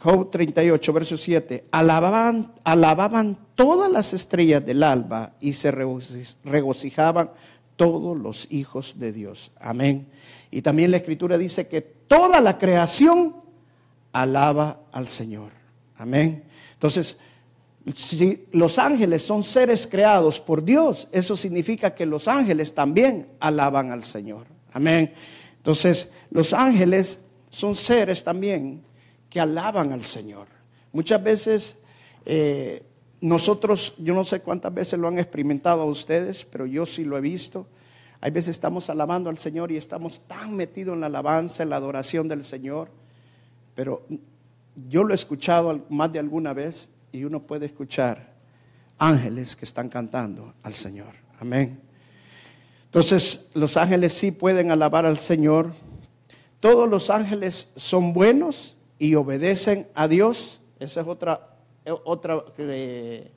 Job 0.01 0.33
38, 0.33 0.93
verso 0.93 1.17
7, 1.17 1.67
alababan, 1.71 2.53
alababan 2.65 3.39
todas 3.55 3.91
las 3.91 4.13
estrellas 4.13 4.67
del 4.67 4.83
alba 4.83 5.35
y 5.41 5.53
se 5.53 5.71
regocijaban 5.71 7.31
todos 7.77 8.19
los 8.19 8.49
hijos 8.51 8.99
de 8.99 9.13
Dios. 9.13 9.53
Amén. 9.61 10.09
Y 10.51 10.61
también 10.61 10.91
la 10.91 10.97
escritura 10.97 11.39
dice 11.39 11.69
que 11.69 11.83
toda 11.83 12.41
la 12.41 12.59
creación 12.59 13.37
alaba 14.13 14.81
al 14.91 15.07
Señor. 15.07 15.53
Amén. 15.97 16.43
Entonces, 16.73 17.17
si 17.95 18.47
los 18.51 18.77
ángeles 18.81 19.23
son 19.23 19.45
seres 19.45 19.87
creados 19.87 20.41
por 20.41 20.65
Dios, 20.65 21.07
eso 21.13 21.37
significa 21.37 21.95
que 21.95 22.07
los 22.07 22.27
ángeles 22.27 22.75
también 22.75 23.29
alaban 23.39 23.93
al 23.93 24.03
Señor. 24.03 24.49
Amén. 24.73 25.13
Entonces, 25.59 26.11
los 26.31 26.53
ángeles 26.53 27.21
son 27.55 27.77
seres 27.77 28.25
también 28.25 28.83
que 29.31 29.39
alaban 29.39 29.93
al 29.93 30.03
Señor. 30.03 30.49
Muchas 30.93 31.23
veces 31.23 31.77
eh, 32.27 32.83
nosotros, 33.21 33.95
yo 33.99 34.13
no 34.13 34.25
sé 34.25 34.41
cuántas 34.41 34.75
veces 34.75 34.99
lo 34.99 35.07
han 35.07 35.19
experimentado 35.19 35.83
a 35.83 35.87
ustedes, 35.87 36.45
pero 36.45 36.67
yo 36.67 36.85
sí 36.85 37.05
lo 37.05 37.17
he 37.17 37.21
visto. 37.21 37.69
Hay 38.21 38.33
veces 38.33 38.51
estamos 38.51 38.91
alabando 38.91 39.31
al 39.31 39.39
Señor 39.39 39.71
y 39.71 39.77
estamos 39.77 40.21
tan 40.27 40.57
metidos 40.57 40.95
en 40.95 41.01
la 41.03 41.07
alabanza, 41.07 41.63
en 41.63 41.71
la 41.71 41.77
adoración 41.77 42.27
del 42.27 42.43
Señor, 42.43 42.91
pero 43.77 44.05
yo 44.89 45.05
lo 45.05 45.13
he 45.13 45.15
escuchado 45.15 45.85
más 45.91 46.13
de 46.13 46.19
alguna 46.19 46.53
vez 46.53 46.89
y 47.13 47.23
uno 47.23 47.41
puede 47.41 47.67
escuchar 47.67 48.35
ángeles 48.99 49.55
que 49.55 49.65
están 49.65 49.89
cantando 49.89 50.55
al 50.65 50.75
Señor. 50.75 51.15
Amén. 51.41 51.81
Entonces, 52.87 53.49
los 53.55 53.77
ángeles 53.77 54.13
sí 54.13 54.31
pueden 54.31 54.71
alabar 54.71 55.05
al 55.05 55.19
Señor. 55.19 55.73
Todos 56.65 56.89
los 56.89 57.11
ángeles 57.11 57.71
son 57.77 58.15
buenos 58.15 58.75
y 58.99 59.17
obedecen 59.17 59.87
a 59.95 60.09
Dios. 60.09 60.63
Esa 60.81 61.03
es 61.03 61.07
otra, 61.07 61.59
otra 62.05 62.43
eh, 62.57 63.31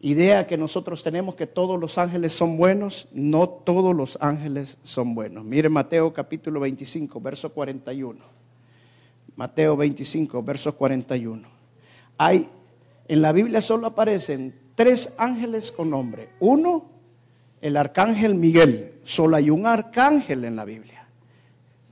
idea 0.00 0.46
que 0.46 0.56
nosotros 0.56 1.02
tenemos, 1.02 1.34
que 1.34 1.46
todos 1.46 1.78
los 1.78 1.98
ángeles 1.98 2.32
son 2.32 2.56
buenos. 2.56 3.08
No 3.12 3.46
todos 3.46 3.94
los 3.94 4.16
ángeles 4.22 4.78
son 4.84 5.14
buenos. 5.14 5.44
Mire 5.44 5.68
Mateo 5.68 6.14
capítulo 6.14 6.60
25, 6.60 7.20
verso 7.20 7.52
41. 7.52 8.24
Mateo 9.36 9.76
25, 9.76 10.42
verso 10.42 10.74
41. 10.74 11.46
Hay, 12.16 12.48
en 13.06 13.20
la 13.20 13.32
Biblia 13.32 13.60
solo 13.60 13.88
aparecen 13.88 14.58
tres 14.74 15.12
ángeles 15.18 15.70
con 15.70 15.90
nombre. 15.90 16.30
Uno, 16.40 16.86
el 17.60 17.76
arcángel 17.76 18.34
Miguel. 18.34 18.94
Solo 19.04 19.36
hay 19.36 19.50
un 19.50 19.66
arcángel 19.66 20.46
en 20.46 20.56
la 20.56 20.64
Biblia. 20.64 21.05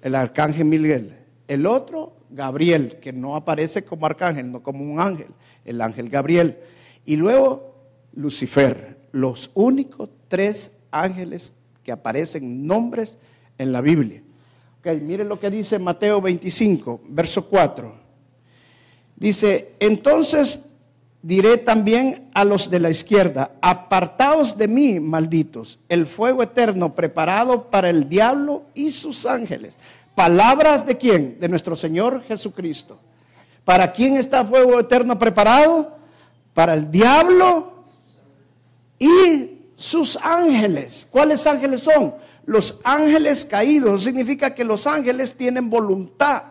El 0.05 0.15
arcángel 0.15 0.67
Miguel. 0.67 1.17
El 1.49 1.65
otro, 1.65 2.15
Gabriel, 2.29 2.99
que 3.01 3.11
no 3.11 3.37
aparece 3.37 3.85
como 3.85 4.05
arcángel, 4.05 4.53
no 4.53 4.63
como 4.63 4.85
un 4.85 5.01
ángel. 5.01 5.29
El 5.65 5.81
ángel 5.81 6.11
Gabriel. 6.11 6.59
Y 7.07 7.17
luego, 7.17 7.75
Lucifer. 8.13 8.99
Los 9.13 9.51
únicos 9.55 10.11
tres 10.29 10.73
ángeles 10.91 11.55
que 11.83 11.91
aparecen 11.91 12.67
nombres 12.67 13.17
en 13.57 13.73
la 13.73 13.81
Biblia. 13.81 14.23
Ok, 14.81 15.01
miren 15.01 15.27
lo 15.27 15.41
que 15.41 15.49
dice 15.49 15.79
Mateo 15.79 16.21
25, 16.21 17.01
verso 17.09 17.49
4. 17.49 17.95
Dice, 19.17 19.73
entonces 19.81 20.61
diré 21.25 21.57
también 21.57 22.29
a 22.35 22.45
los 22.45 22.69
de 22.69 22.79
la 22.79 22.91
izquierda, 22.91 23.53
apartaos 23.63 24.59
de 24.59 24.69
mí, 24.69 25.01
malditos, 25.01 25.79
el 25.89 26.07
fuego 26.07 26.43
eterno 26.43 26.95
preparado 26.95 27.71
para 27.71 27.89
el 27.89 28.11
diablo 28.11 28.65
y 28.75 28.91
sus 28.93 29.25
ángeles. 29.25 29.79
Palabras 30.15 30.85
de 30.85 30.99
quién? 30.99 31.41
De 31.41 31.49
nuestro 31.49 31.77
Señor 31.77 32.23
Jesucristo. 32.25 33.01
¿Para 33.65 33.91
quién 33.91 34.19
está 34.19 34.45
fuego 34.45 34.79
eterno 34.79 35.19
preparado? 35.19 35.97
Para 36.53 36.75
el 36.75 36.91
diablo 36.91 37.85
y 38.99 39.63
sus 39.77 40.19
ángeles. 40.23 41.07
¿Cuáles 41.11 41.47
ángeles 41.47 41.81
son? 41.81 42.17
Los 42.45 42.81
ángeles 42.85 43.47
caídos. 43.47 44.05
Significa 44.05 44.55
que 44.55 44.63
los 44.63 44.87
ángeles 44.87 45.35
tienen 45.35 45.71
voluntad. 45.71 46.43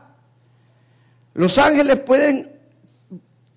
Los 1.36 1.60
ángeles 1.60 2.00
pueden 2.00 2.53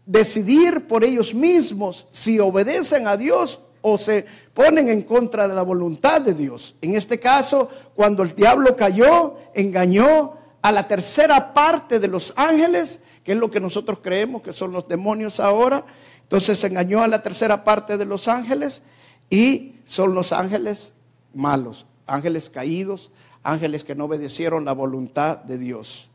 decidir 0.07 0.87
por 0.87 1.05
ellos 1.05 1.35
mismos 1.35 2.07
si 2.12 2.38
obedecen 2.38 3.07
a 3.09 3.16
Dios 3.16 3.61
o 3.83 3.99
se 3.99 4.25
ponen 4.55 4.88
en 4.88 5.03
contra 5.03 5.47
de 5.47 5.55
la 5.55 5.62
voluntad 5.62 6.21
de 6.21 6.35
Dios. 6.35 6.77
En 6.81 6.95
este 6.95 7.21
caso, 7.21 7.69
cuando 7.95 8.23
el 8.23 8.35
diablo 8.35 8.75
cayó, 8.77 9.37
engañó 9.55 10.35
a 10.62 10.73
la 10.73 10.88
tercera 10.88 11.53
parte 11.53 12.01
de 12.01 12.09
los 12.09 12.33
ángeles, 12.37 13.01
que 13.23 13.33
es 13.33 13.38
lo 13.38 13.51
que 13.51 13.61
nosotros 13.61 13.99
creemos 14.03 14.42
que 14.42 14.53
son 14.53 14.73
los 14.73 14.88
demonios 14.88 15.38
ahora, 15.38 15.85
entonces 16.23 16.62
engañó 16.64 17.03
a 17.03 17.09
la 17.09 17.23
tercera 17.23 17.62
parte 17.62 17.97
de 17.97 18.05
los 18.05 18.27
ángeles 18.27 18.83
y 19.31 19.77
son 19.85 20.14
los 20.14 20.33
ángeles 20.33 20.92
malos, 21.35 21.87
ángeles 22.07 22.51
caídos, 22.51 23.11
ángeles 23.45 23.85
que 23.85 23.95
no 23.95 24.07
obedecieron 24.07 24.64
la 24.64 24.73
voluntad 24.73 25.38
de 25.38 25.59
Dios. 25.59 26.09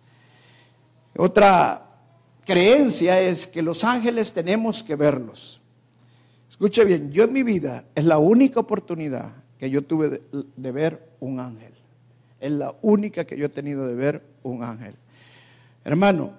Otra 1.16 1.91
creencia 2.46 3.22
es 3.22 3.48
que 3.48 3.62
los 3.62 3.84
ángeles 3.84 4.34
tenemos 4.34 4.84
que 4.84 4.96
verlos. 4.96 5.62
Escuche 6.50 6.86
bien, 6.86 7.12
yo 7.12 7.24
en 7.24 7.34
mi 7.34 7.44
vida 7.44 7.86
es 7.96 8.06
la 8.06 8.20
única 8.20 8.60
oportunidad 8.60 9.34
que 9.58 9.70
yo 9.70 9.84
tuve 9.84 10.22
de, 10.56 10.72
ver 10.72 11.10
un 11.20 11.40
ángel. 11.40 11.74
Es 12.40 12.52
la 12.52 12.76
única 12.82 13.26
que 13.26 13.38
yo 13.38 13.46
he 13.46 13.50
tenido 13.50 13.88
de 13.88 13.96
ver 13.96 14.24
un 14.44 14.64
ángel. 14.64 14.96
Hermano, 15.84 16.34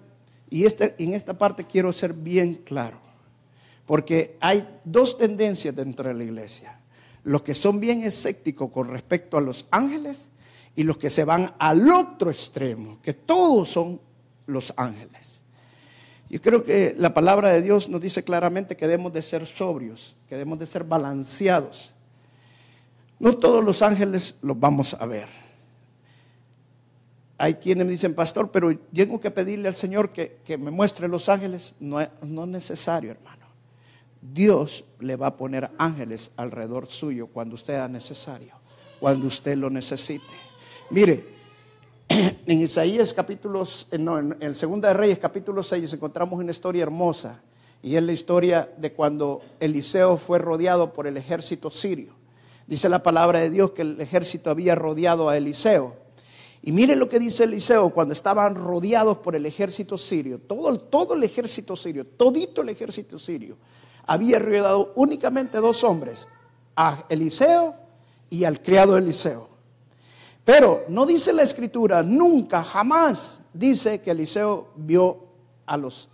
y 0.51 0.65
este, 0.65 0.95
en 0.99 1.15
esta 1.15 1.37
parte 1.37 1.65
quiero 1.65 1.93
ser 1.93 2.13
bien 2.13 2.57
claro. 2.65 2.99
Porque 3.87 4.37
hay 4.41 4.81
dos 4.85 5.19
tendencias 5.19 5.75
dentro 5.75 6.09
de 6.09 6.15
la 6.15 6.25
iglesia. 6.25 6.79
Los 7.25 7.43
que 7.43 7.55
son 7.55 7.81
bien 7.81 8.03
escépticos 8.03 8.71
con 8.71 8.89
respecto 8.89 9.37
a 9.37 9.41
los 9.41 9.67
ángeles 9.71 10.29
y 10.75 10.85
los 10.85 10.97
que 10.97 11.11
se 11.11 11.25
van 11.25 11.53
al 11.59 11.91
otro 11.91 12.31
extremo, 12.31 12.99
que 13.03 13.13
todos 13.15 13.69
son 13.69 14.01
los 14.47 14.73
ángeles. 14.77 15.42
Yo 16.33 16.41
creo 16.41 16.65
que 16.65 16.95
la 16.97 17.13
palabra 17.13 17.51
de 17.53 17.61
Dios 17.61 17.91
nos 17.91 18.01
dice 18.01 18.25
claramente 18.25 18.75
que 18.75 18.89
debemos 18.89 19.13
de 19.13 19.21
ser 19.21 19.47
sobrios, 19.47 20.17
que 20.31 20.35
debemos 20.35 20.59
de 20.59 20.65
ser 20.65 20.83
balanceados. 20.83 21.93
No 23.19 23.37
todos 23.37 23.63
los 23.63 23.83
ángeles 23.83 24.37
los 24.41 24.59
vamos 24.59 24.95
a 24.95 25.05
ver. 25.05 25.29
Hay 27.37 27.57
quienes 27.57 27.85
me 27.85 27.93
dicen, 27.93 28.15
pastor, 28.15 28.51
pero 28.51 28.75
tengo 28.95 29.21
que 29.21 29.31
pedirle 29.31 29.69
al 29.69 29.75
Señor 29.75 30.09
que, 30.09 30.41
me 30.59 30.71
muestre 30.71 31.07
los 31.07 31.29
ángeles. 31.29 31.75
No, 31.79 31.99
no 32.23 32.45
es 32.45 32.49
necesario, 32.49 33.11
hermano. 33.11 33.45
Dios 34.23 34.87
le 35.01 35.17
va 35.17 35.27
a 35.27 35.37
poner 35.37 35.71
ángeles 35.77 36.31
alrededor 36.39 36.89
suyo 36.89 37.27
cuando 37.27 37.57
usted 37.57 37.75
sea 37.75 37.89
necesario, 37.89 38.55
cuando 39.01 39.27
usted 39.27 39.59
lo 39.59 39.69
necesite. 39.69 40.25
Mire, 40.89 41.27
en 42.47 42.61
Isaías 42.61 43.15
capítulos, 43.15 43.87
eh, 43.91 43.99
no, 43.99 44.19
en 44.19 44.37
el 44.41 44.55
Segunda 44.55 44.89
de 44.89 44.95
Reyes 44.95 45.19
capítulo 45.19 45.63
6 45.63 45.93
encontramos 45.93 46.39
una 46.39 46.51
historia 46.51 46.83
hermosa 46.83 47.41
y 47.83 47.97
es 47.97 48.03
la 48.03 48.13
historia 48.13 48.71
de 48.77 48.93
cuando 48.93 49.41
Eliseo 49.61 50.17
fue 50.17 50.39
rodeado 50.39 50.93
por 50.93 51.07
el 51.07 51.17
ejército 51.17 51.71
sirio. 51.71 52.15
Dice 52.67 52.89
la 52.89 53.03
palabra 53.03 53.41
de 53.41 53.51
Dios 53.51 53.73
que 53.73 53.83
el 53.83 54.01
ejército 54.01 54.51
había 54.51 54.75
rodeado 54.75 55.29
a 55.29 55.37
Eliseo. 55.37 55.97
Y 56.63 56.73
mire 56.73 56.95
lo 56.95 57.09
que 57.09 57.19
dice 57.19 57.45
Eliseo 57.45 57.91
cuando 57.91 58.15
estaban 58.15 58.55
rodeados 58.55 59.19
por 59.19 59.35
el 59.35 59.47
ejército 59.47 59.99
sirio, 59.99 60.39
todo, 60.39 60.79
todo 60.79 61.15
el 61.15 61.25
ejército 61.25 61.77
sirio, 61.77 62.07
todito 62.07 62.63
el 62.63 62.69
ejército 62.69 63.19
sirio 63.19 63.57
había 64.07 64.39
rodeado 64.39 64.93
únicamente 64.97 65.59
dos 65.59 65.85
hombres, 65.85 66.29
a 66.75 67.05
Eliseo 67.09 67.75
y 68.31 68.45
al 68.45 68.61
criado 68.63 68.97
Eliseo. 68.97 69.52
Pero 70.45 70.85
no 70.89 71.07
dice 71.07 71.33
la 71.33 71.43
escritura, 71.43 72.03
nunca, 72.03 72.65
jamás 72.65 73.41
dice 73.53 74.01
que 74.01 74.11
Eliseo 74.11 74.69
vio 74.77 75.19
a 75.67 75.77
los, 75.77 76.09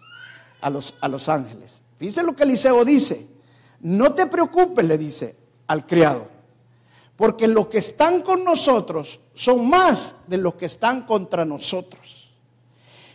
a 0.61 0.69
los, 0.69 0.95
a 1.01 1.09
los 1.09 1.29
ángeles. 1.29 1.83
Dice 1.99 2.23
lo 2.23 2.37
que 2.37 2.43
Eliseo 2.43 2.85
dice. 2.85 3.27
No 3.81 4.12
te 4.12 4.27
preocupes, 4.27 4.85
le 4.85 4.99
dice 4.99 5.37
al 5.69 5.87
criado, 5.87 6.27
porque 7.17 7.47
los 7.47 7.69
que 7.69 7.79
están 7.79 8.23
con 8.23 8.43
nosotros 8.43 9.21
son 9.35 9.69
más 9.69 10.17
de 10.27 10.38
los 10.38 10.55
que 10.55 10.67
están 10.67 11.07
contra 11.07 11.45
nosotros. 11.45 12.29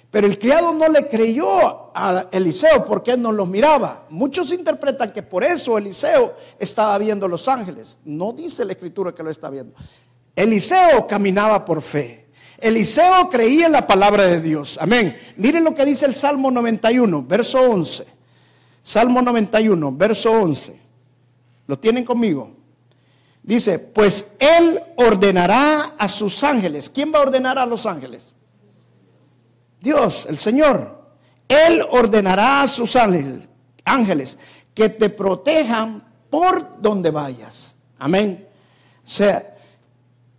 Pero 0.10 0.28
el 0.28 0.38
criado 0.38 0.74
no 0.74 0.88
le 0.90 1.08
creyó 1.08 1.92
a 1.96 2.28
Eliseo 2.32 2.86
porque 2.86 3.18
no 3.18 3.32
los 3.32 3.48
miraba. 3.48 4.06
Muchos 4.12 4.54
interpretan 4.54 5.12
que 5.12 5.24
por 5.24 5.44
eso 5.44 5.76
Eliseo 5.76 6.36
estaba 6.60 6.96
viendo 7.00 7.28
los 7.28 7.48
ángeles. 7.48 7.98
No 8.06 8.32
dice 8.32 8.64
la 8.64 8.74
escritura 8.74 9.14
que 9.14 9.24
lo 9.24 9.32
está 9.32 9.50
viendo. 9.50 9.74
Eliseo 10.36 11.08
caminaba 11.08 11.64
por 11.64 11.82
fe. 11.82 12.28
Eliseo 12.58 13.30
creía 13.30 13.66
en 13.66 13.74
la 13.74 13.86
palabra 13.86 14.26
de 14.26 14.42
Dios. 14.42 14.78
Amén. 14.82 15.18
Miren 15.38 15.64
lo 15.64 15.76
que 15.76 15.86
dice 15.86 16.06
el 16.06 16.16
Salmo 16.16 16.50
91, 16.50 17.24
verso 17.24 17.60
11. 17.60 18.06
Salmo 18.82 19.22
91, 19.22 19.92
verso 19.92 20.32
11. 20.32 20.80
¿Lo 21.68 21.80
tienen 21.80 22.06
conmigo? 22.06 22.52
Dice, 23.42 23.80
pues 23.80 24.28
él 24.40 24.82
ordenará 24.96 25.96
a 25.98 26.08
sus 26.08 26.44
ángeles. 26.44 26.90
¿Quién 26.90 27.14
va 27.14 27.20
a 27.20 27.24
ordenar 27.24 27.60
a 27.60 27.66
los 27.66 27.86
ángeles? 27.86 28.34
Dios, 29.84 30.26
el 30.30 30.38
Señor, 30.38 31.04
Él 31.50 31.86
ordenará 31.92 32.62
a 32.62 32.68
sus 32.70 32.96
ángeles, 32.96 34.38
que 34.74 34.88
te 34.88 35.10
protejan 35.10 36.02
por 36.30 36.82
donde 36.82 37.12
vayas. 37.12 37.76
Amén. 38.00 38.48
O 39.06 39.08
sea, 39.08 39.53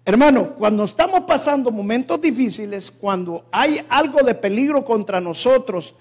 Hermano, 0.06 0.50
cuando 0.50 0.84
estamos 0.84 1.22
pasando 1.22 1.70
momentos 1.70 2.20
difíciles, 2.20 2.90
cuando 2.90 3.46
hay 3.50 3.80
algo 3.88 4.22
de 4.22 4.34
peligro 4.34 4.84
contra 4.84 5.18
nosotros, 5.18 5.94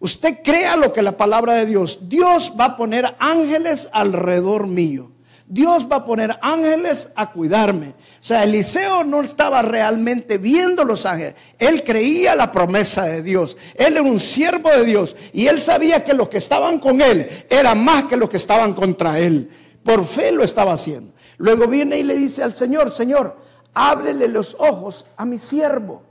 usted 0.00 0.38
crea 0.42 0.76
lo 0.76 0.92
que 0.92 1.02
la 1.02 1.16
palabra 1.16 1.54
de 1.54 1.66
Dios, 1.66 2.00
Dios 2.08 2.52
va 2.58 2.64
a 2.64 2.76
poner 2.76 3.14
ángeles 3.20 3.88
alrededor 3.92 4.66
mío. 4.66 5.12
Dios 5.46 5.86
va 5.90 5.96
a 5.96 6.04
poner 6.04 6.36
ángeles 6.42 7.10
a 7.14 7.30
cuidarme. 7.30 7.88
O 7.88 7.92
sea, 8.18 8.42
Eliseo 8.42 9.04
no 9.04 9.22
estaba 9.22 9.62
realmente 9.62 10.38
viendo 10.38 10.82
los 10.84 11.06
ángeles. 11.06 11.34
Él 11.58 11.84
creía 11.84 12.34
la 12.34 12.50
promesa 12.50 13.04
de 13.04 13.22
Dios. 13.22 13.56
Él 13.76 13.92
era 13.92 14.02
un 14.02 14.18
siervo 14.18 14.70
de 14.70 14.84
Dios. 14.84 15.14
Y 15.32 15.46
él 15.46 15.60
sabía 15.60 16.02
que 16.02 16.14
los 16.14 16.28
que 16.28 16.38
estaban 16.38 16.80
con 16.80 17.00
él 17.00 17.28
eran 17.48 17.84
más 17.84 18.04
que 18.04 18.16
los 18.16 18.28
que 18.28 18.38
estaban 18.38 18.72
contra 18.72 19.20
él. 19.20 19.48
Por 19.84 20.06
fe 20.06 20.32
lo 20.32 20.42
estaba 20.42 20.72
haciendo. 20.72 21.13
Luego 21.38 21.66
viene 21.66 21.98
y 21.98 22.02
le 22.02 22.16
dice 22.16 22.42
al 22.42 22.54
Señor, 22.54 22.90
Señor, 22.90 23.36
ábrele 23.72 24.28
los 24.28 24.56
ojos 24.58 25.06
a 25.16 25.24
mi 25.24 25.38
siervo. 25.38 26.02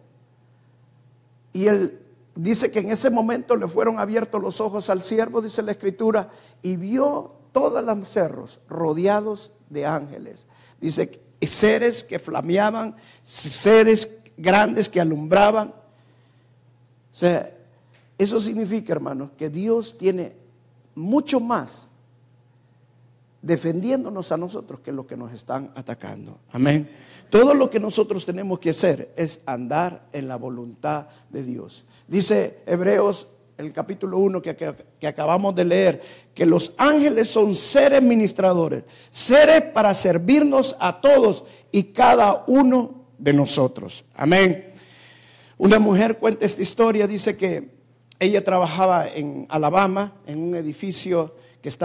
Y 1.53 1.67
él 1.67 1.99
dice 2.35 2.71
que 2.71 2.79
en 2.79 2.91
ese 2.91 3.09
momento 3.09 3.55
le 3.55 3.67
fueron 3.67 3.99
abiertos 3.99 4.41
los 4.41 4.59
ojos 4.59 4.89
al 4.89 5.01
siervo, 5.01 5.41
dice 5.41 5.61
la 5.61 5.71
escritura, 5.71 6.29
y 6.61 6.75
vio 6.75 7.35
todos 7.51 7.83
los 7.83 8.09
cerros 8.09 8.59
rodeados 8.67 9.51
de 9.69 9.85
ángeles. 9.85 10.47
Dice, 10.81 11.21
seres 11.41 12.03
que 12.03 12.19
flameaban, 12.19 12.95
seres 13.21 14.19
grandes 14.37 14.89
que 14.89 14.99
alumbraban. 14.99 15.69
O 15.69 17.15
sea, 17.15 17.55
eso 18.17 18.39
significa, 18.39 18.93
hermanos, 18.93 19.31
que 19.37 19.49
Dios 19.49 19.97
tiene 19.97 20.35
mucho 20.95 21.39
más 21.39 21.89
defendiéndonos 23.43 24.31
a 24.31 24.37
nosotros 24.37 24.79
que 24.79 24.91
lo 24.91 25.05
que 25.05 25.17
nos 25.17 25.31
están 25.33 25.71
atacando. 25.75 26.39
Amén. 26.53 26.89
Todo 27.29 27.53
lo 27.53 27.69
que 27.69 27.79
nosotros 27.79 28.25
tenemos 28.25 28.57
que 28.59 28.69
hacer 28.71 29.13
es 29.17 29.41
andar 29.45 30.07
en 30.13 30.27
la 30.27 30.37
voluntad 30.37 31.07
de 31.29 31.43
Dios. 31.43 31.85
Dice 32.07 32.61
Hebreos 32.65 33.27
el 33.57 33.71
capítulo 33.73 34.17
1 34.17 34.41
que, 34.41 34.55
que, 34.55 35.07
acabamos 35.07 35.53
de 35.53 35.65
leer, 35.65 36.01
que 36.33 36.45
los 36.45 36.73
ángeles 36.77 37.27
son 37.27 37.53
seres 37.53 38.01
ministradores, 38.01 38.85
seres 39.11 39.61
para 39.61 39.93
servirnos 39.93 40.75
a 40.79 41.01
todos 41.01 41.43
y 41.71 41.83
cada 41.83 42.45
uno 42.47 43.05
de 43.17 43.33
nosotros. 43.33 44.05
Amén. 44.15 44.73
Una 45.57 45.79
mujer 45.79 46.17
cuenta 46.17 46.45
esta 46.45 46.61
historia, 46.61 47.07
dice 47.07 47.37
que 47.37 47.69
ella 48.19 48.43
trabajaba 48.43 49.07
en 49.07 49.45
Alabama, 49.49 50.13
en 50.25 50.39
un 50.39 50.55
edificio 50.55 51.35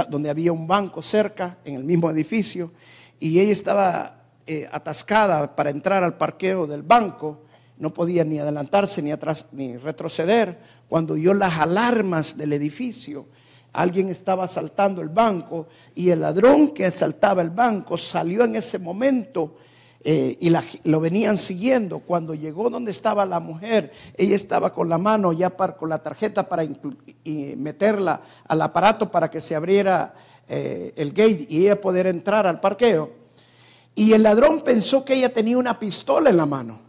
donde 0.09 0.31
había 0.31 0.53
un 0.53 0.67
banco 0.67 1.03
cerca, 1.03 1.59
en 1.65 1.77
el 1.77 1.85
mismo 1.85 2.11
edificio, 2.11 2.73
y 3.21 3.39
ella 3.39 3.53
estaba 3.53 4.23
eh, 4.47 4.69
atascada 4.71 5.55
para 5.55 5.71
entrar 5.71 6.03
al 6.05 6.17
parqueo 6.17 6.67
del 6.67 6.83
banco 6.83 7.43
no 7.79 7.95
podía 7.95 8.25
ni 8.25 8.39
adelantarse 8.39 9.01
ni 9.03 9.13
atrás 9.13 9.47
ni 9.53 9.77
retroceder. 9.77 10.59
Cuando 10.89 11.15
oyó 11.15 11.33
las 11.33 11.59
alarmas 11.59 12.37
del 12.37 12.53
edificio, 12.53 13.27
alguien 13.73 14.09
estaba 14.09 14.45
asaltando 14.45 15.01
el 15.01 15.09
banco 15.09 15.69
y 15.95 16.11
el 16.11 16.21
ladrón 16.21 16.69
que 16.69 16.87
asaltaba 16.87 17.43
el 17.43 17.51
banco 17.51 17.97
salió 17.97 18.45
en 18.45 18.57
ese 18.57 18.79
momento 18.79 19.57
eh, 20.05 20.37
y 20.41 20.53
lo 20.89 21.01
venían 21.01 21.39
siguiendo. 21.39 21.99
Cuando 22.01 22.35
llegó 22.35 22.71
donde 22.71 22.91
estaba 22.91 23.27
la 23.27 23.41
mujer, 23.41 23.93
ella 24.17 24.35
estaba 24.35 24.73
con 24.73 24.89
la 24.89 24.99
mano 24.99 25.33
ya 25.33 25.51
con 25.51 25.89
la 25.89 26.03
tarjeta 26.03 26.49
para 26.49 26.67
meterla 27.25 28.21
al 28.47 28.63
aparato 28.63 29.11
para 29.11 29.31
que 29.31 29.41
se 29.41 29.55
abriera 29.55 30.15
eh, 30.49 30.93
el 30.97 31.13
gate 31.13 31.47
y 31.49 31.63
ella 31.63 31.81
poder 31.81 32.07
entrar 32.07 32.47
al 32.47 32.61
parqueo. 32.61 33.11
Y 33.95 34.13
el 34.13 34.23
ladrón 34.23 34.63
pensó 34.63 35.05
que 35.05 35.15
ella 35.15 35.33
tenía 35.33 35.59
una 35.59 35.79
pistola 35.79 36.31
en 36.31 36.37
la 36.37 36.47
mano. 36.47 36.81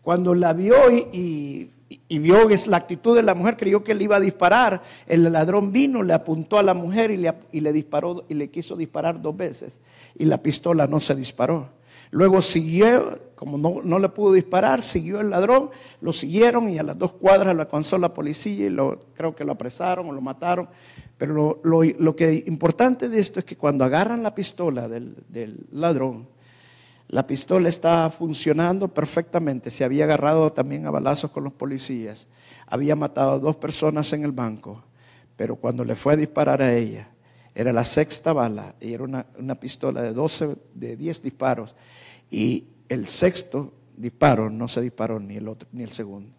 Cuando 0.00 0.34
la 0.34 0.52
vio 0.52 0.76
y, 0.90 1.70
vio 2.08 2.48
es 2.48 2.68
la 2.68 2.76
actitud 2.76 3.16
de 3.16 3.22
la 3.22 3.34
mujer, 3.34 3.56
creyó 3.56 3.82
que 3.82 3.94
le 3.94 4.04
iba 4.04 4.16
a 4.16 4.20
disparar. 4.20 4.80
El 5.06 5.24
ladrón 5.30 5.72
vino, 5.72 6.02
le 6.02 6.14
apuntó 6.14 6.58
a 6.58 6.62
la 6.62 6.72
mujer 6.72 7.10
y 7.10 7.16
le, 7.16 7.34
y 7.50 7.60
le 7.60 7.72
disparó 7.72 8.24
y 8.28 8.34
le 8.34 8.48
quiso 8.48 8.76
disparar 8.76 9.20
dos 9.20 9.36
veces. 9.36 9.80
Y 10.16 10.24
la 10.24 10.40
pistola 10.40 10.86
no 10.86 11.00
se 11.00 11.16
disparó. 11.16 11.79
Luego 12.10 12.42
siguió, 12.42 13.18
como 13.36 13.56
no, 13.56 13.98
le 13.98 14.08
pudo 14.08 14.32
disparar, 14.32 14.82
siguió 14.82 15.20
el 15.20 15.30
ladrón, 15.30 15.70
lo 16.00 16.12
siguieron 16.12 16.68
y 16.68 16.78
a 16.78 16.82
las 16.82 16.98
dos 16.98 17.12
cuadras 17.12 17.54
lo 17.54 17.62
alcanzó 17.62 17.98
la 17.98 18.12
policía 18.12 18.66
y 18.66 18.70
lo, 18.70 18.98
creo 19.14 19.34
que 19.34 19.44
lo 19.44 19.52
apresaron 19.52 20.08
o 20.08 20.12
lo 20.12 20.20
mataron. 20.20 20.68
Pero 21.16 21.34
lo, 21.34 21.60
lo, 21.62 21.82
lo 21.98 22.16
que 22.16 22.44
importante 22.46 23.08
de 23.08 23.20
esto 23.20 23.38
es 23.38 23.44
que 23.44 23.56
cuando 23.56 23.84
agarran 23.84 24.22
la 24.22 24.34
pistola 24.34 24.88
del, 24.88 25.14
del 25.28 25.66
ladrón, 25.70 26.26
la 27.10 27.26
pistola 27.26 27.68
estaba 27.68 28.08
funcionando 28.10 28.88
perfectamente. 28.88 29.70
Se 29.70 29.84
había 29.84 30.04
agarrado 30.04 30.52
también 30.52 30.86
a 30.86 30.90
balazos 30.90 31.30
con 31.30 31.42
los 31.42 31.52
policías. 31.52 32.28
Había 32.66 32.94
matado 32.94 33.32
a 33.32 33.38
dos 33.38 33.56
personas 33.56 34.12
en 34.12 34.24
el 34.24 34.30
banco. 34.30 34.84
Pero 35.36 35.56
cuando 35.56 35.84
le 35.84 35.96
fue 35.96 36.12
a 36.12 36.16
disparar 36.16 36.62
a 36.62 36.72
ella, 36.72 37.08
era 37.54 37.72
la 37.72 37.84
sexta 37.84 38.32
bala 38.32 38.74
y 38.80 38.92
era 38.92 39.04
una, 39.04 39.54
pistola 39.56 40.02
de 40.02 40.12
12, 40.12 40.56
de 40.74 40.96
10 40.96 41.22
disparos. 41.22 41.74
Y 42.30 42.64
el 42.88 43.06
sexto 43.06 43.72
disparo 43.96 44.50
no 44.50 44.68
se 44.68 44.80
disparó 44.80 45.18
ni 45.18 45.36
el 45.36 45.48
otro, 45.48 45.68
ni 45.72 45.82
el 45.82 45.92
segundo. 45.92 46.30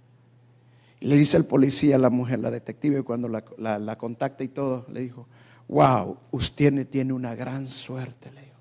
Y 0.99 1.07
le 1.07 1.15
dice 1.15 1.37
el 1.37 1.45
policía 1.45 1.95
a 1.95 1.99
la 1.99 2.09
mujer, 2.09 2.39
la 2.39 2.51
detective, 2.51 3.03
cuando 3.03 3.27
la, 3.27 3.43
la 3.57 3.97
contacta 3.97 4.43
y 4.43 4.49
todo, 4.49 4.85
le 4.91 5.01
dijo, 5.01 5.27
wow, 5.67 6.17
usted 6.31 6.87
tiene 6.87 7.13
una 7.13 7.35
gran 7.35 7.67
suerte, 7.67 8.31
le 8.31 8.51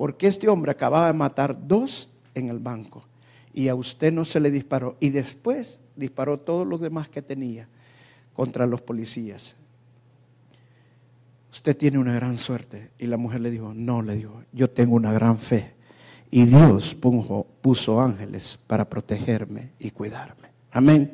porque 0.00 0.28
este 0.28 0.48
hombre 0.48 0.70
acababa 0.70 1.08
de 1.08 1.12
matar 1.12 1.68
dos 1.68 2.08
en 2.34 2.48
el 2.48 2.58
banco 2.58 3.04
y 3.52 3.68
a 3.68 3.74
usted 3.74 4.10
no 4.10 4.24
se 4.24 4.40
le 4.40 4.50
disparó. 4.50 4.96
Y 4.98 5.10
después 5.10 5.82
disparó 5.94 6.40
todos 6.40 6.66
los 6.66 6.80
demás 6.80 7.10
que 7.10 7.20
tenía 7.20 7.68
contra 8.32 8.66
los 8.66 8.80
policías. 8.80 9.56
Usted 11.52 11.76
tiene 11.76 11.98
una 11.98 12.14
gran 12.14 12.38
suerte. 12.38 12.90
Y 12.98 13.06
la 13.06 13.16
mujer 13.16 13.40
le 13.40 13.50
dijo, 13.50 13.72
no, 13.74 14.02
le 14.02 14.16
dijo, 14.16 14.42
yo 14.52 14.70
tengo 14.70 14.96
una 14.96 15.12
gran 15.12 15.38
fe. 15.38 15.74
Y 16.30 16.44
Dios 16.44 16.96
puso 17.60 18.00
ángeles 18.00 18.58
para 18.66 18.88
protegerme 18.88 19.72
y 19.78 19.90
cuidarme. 19.90 20.48
Amén. 20.70 21.12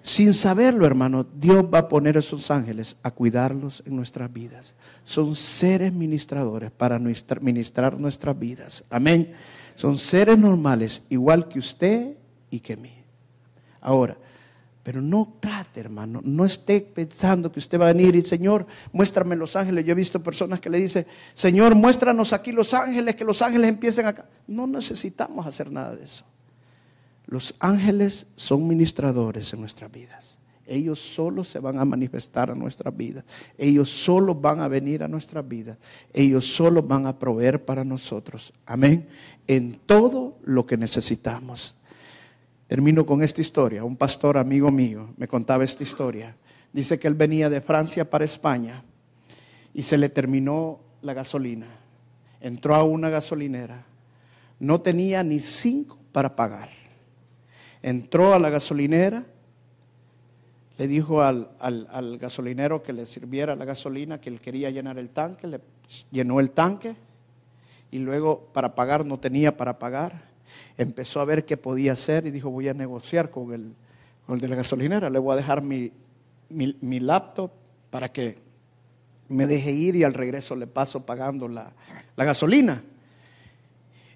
Sin 0.00 0.34
saberlo, 0.34 0.86
hermano, 0.86 1.24
Dios 1.24 1.64
va 1.72 1.78
a 1.78 1.88
poner 1.88 2.16
esos 2.18 2.50
ángeles 2.50 2.96
a 3.02 3.10
cuidarlos 3.10 3.82
en 3.86 3.96
nuestras 3.96 4.30
vidas. 4.32 4.74
Son 5.02 5.34
seres 5.34 5.92
ministradores 5.92 6.70
para 6.70 6.98
ministrar 6.98 7.98
nuestras 7.98 8.38
vidas. 8.38 8.84
Amén. 8.90 9.32
Son 9.74 9.98
seres 9.98 10.38
normales, 10.38 11.02
igual 11.08 11.48
que 11.48 11.58
usted 11.58 12.16
y 12.50 12.60
que 12.60 12.76
mí. 12.76 12.92
Ahora, 13.80 14.18
pero 14.84 15.00
no 15.00 15.38
trate, 15.40 15.80
hermano, 15.80 16.20
no 16.22 16.44
esté 16.44 16.82
pensando 16.82 17.50
que 17.50 17.58
usted 17.58 17.80
va 17.80 17.88
a 17.88 17.92
venir 17.94 18.14
y, 18.14 18.22
Señor, 18.22 18.66
muéstrame 18.92 19.34
los 19.34 19.56
ángeles. 19.56 19.86
Yo 19.86 19.92
he 19.92 19.94
visto 19.94 20.22
personas 20.22 20.60
que 20.60 20.68
le 20.68 20.78
dicen, 20.78 21.06
Señor, 21.32 21.74
muéstranos 21.74 22.34
aquí 22.34 22.52
los 22.52 22.74
ángeles, 22.74 23.14
que 23.14 23.24
los 23.24 23.40
ángeles 23.40 23.70
empiecen 23.70 24.04
acá. 24.04 24.26
No 24.46 24.66
necesitamos 24.66 25.46
hacer 25.46 25.72
nada 25.72 25.96
de 25.96 26.04
eso. 26.04 26.26
Los 27.24 27.54
ángeles 27.60 28.26
son 28.36 28.68
ministradores 28.68 29.54
en 29.54 29.60
nuestras 29.60 29.90
vidas. 29.90 30.38
Ellos 30.66 30.98
solo 30.98 31.44
se 31.44 31.60
van 31.60 31.78
a 31.78 31.86
manifestar 31.86 32.50
a 32.50 32.54
nuestras 32.54 32.94
vidas. 32.94 33.24
Ellos 33.56 33.88
solo 33.88 34.34
van 34.34 34.60
a 34.60 34.68
venir 34.68 35.02
a 35.02 35.08
nuestras 35.08 35.48
vidas. 35.48 35.78
Ellos 36.12 36.44
solo 36.44 36.82
van 36.82 37.06
a 37.06 37.18
proveer 37.18 37.64
para 37.64 37.84
nosotros. 37.84 38.52
Amén. 38.66 39.08
En 39.46 39.80
todo 39.86 40.36
lo 40.44 40.66
que 40.66 40.76
necesitamos. 40.76 41.74
Termino 42.66 43.04
con 43.04 43.22
esta 43.22 43.40
historia. 43.40 43.84
Un 43.84 43.96
pastor 43.96 44.38
amigo 44.38 44.70
mío 44.70 45.14
me 45.16 45.28
contaba 45.28 45.64
esta 45.64 45.82
historia. 45.82 46.36
Dice 46.72 46.98
que 46.98 47.08
él 47.08 47.14
venía 47.14 47.50
de 47.50 47.60
Francia 47.60 48.08
para 48.08 48.24
España 48.24 48.82
y 49.72 49.82
se 49.82 49.98
le 49.98 50.08
terminó 50.08 50.80
la 51.02 51.14
gasolina. 51.14 51.66
Entró 52.40 52.74
a 52.74 52.84
una 52.84 53.10
gasolinera. 53.10 53.84
No 54.58 54.80
tenía 54.80 55.22
ni 55.22 55.40
cinco 55.40 55.98
para 56.12 56.34
pagar 56.34 56.70
entró 57.84 58.32
a 58.32 58.38
la 58.38 58.48
gasolinera, 58.48 59.26
le 60.78 60.88
dijo 60.88 61.20
al, 61.20 61.50
gasolinero 62.18 62.82
que 62.82 62.94
le 62.94 63.04
sirviera 63.04 63.54
la 63.54 63.66
gasolina, 63.66 64.22
que 64.22 64.30
él 64.30 64.40
quería 64.40 64.70
llenar 64.70 64.98
el 64.98 65.10
tanque, 65.10 65.46
le 65.46 65.60
llenó 66.10 66.40
el 66.40 66.50
tanque 66.50 66.96
y 67.90 67.98
luego 67.98 68.48
para 68.54 68.74
pagar 68.74 69.04
no 69.04 69.20
tenía 69.20 69.54
para 69.54 69.78
pagar. 69.78 70.33
Empezó 70.76 71.20
a 71.20 71.24
ver 71.24 71.44
qué 71.44 71.56
podía 71.56 71.92
hacer 71.92 72.26
y 72.26 72.30
dijo 72.30 72.50
voy 72.50 72.68
a 72.68 72.74
negociar 72.74 73.30
con 73.30 73.52
el, 73.52 73.74
de 74.40 74.48
la 74.48 74.56
gasolinera, 74.56 75.08
le 75.10 75.18
voy 75.18 75.34
a 75.34 75.36
dejar 75.36 75.62
mi, 75.62 75.92
mi, 76.48 77.00
laptop 77.00 77.50
para 77.90 78.10
que 78.10 78.38
me 79.28 79.46
deje 79.46 79.70
ir 79.72 79.96
y 79.96 80.04
al 80.04 80.14
regreso 80.14 80.56
le 80.56 80.66
paso 80.66 81.06
pagando 81.06 81.46
la, 81.48 81.72
la 82.16 82.24
gasolina. 82.24 82.82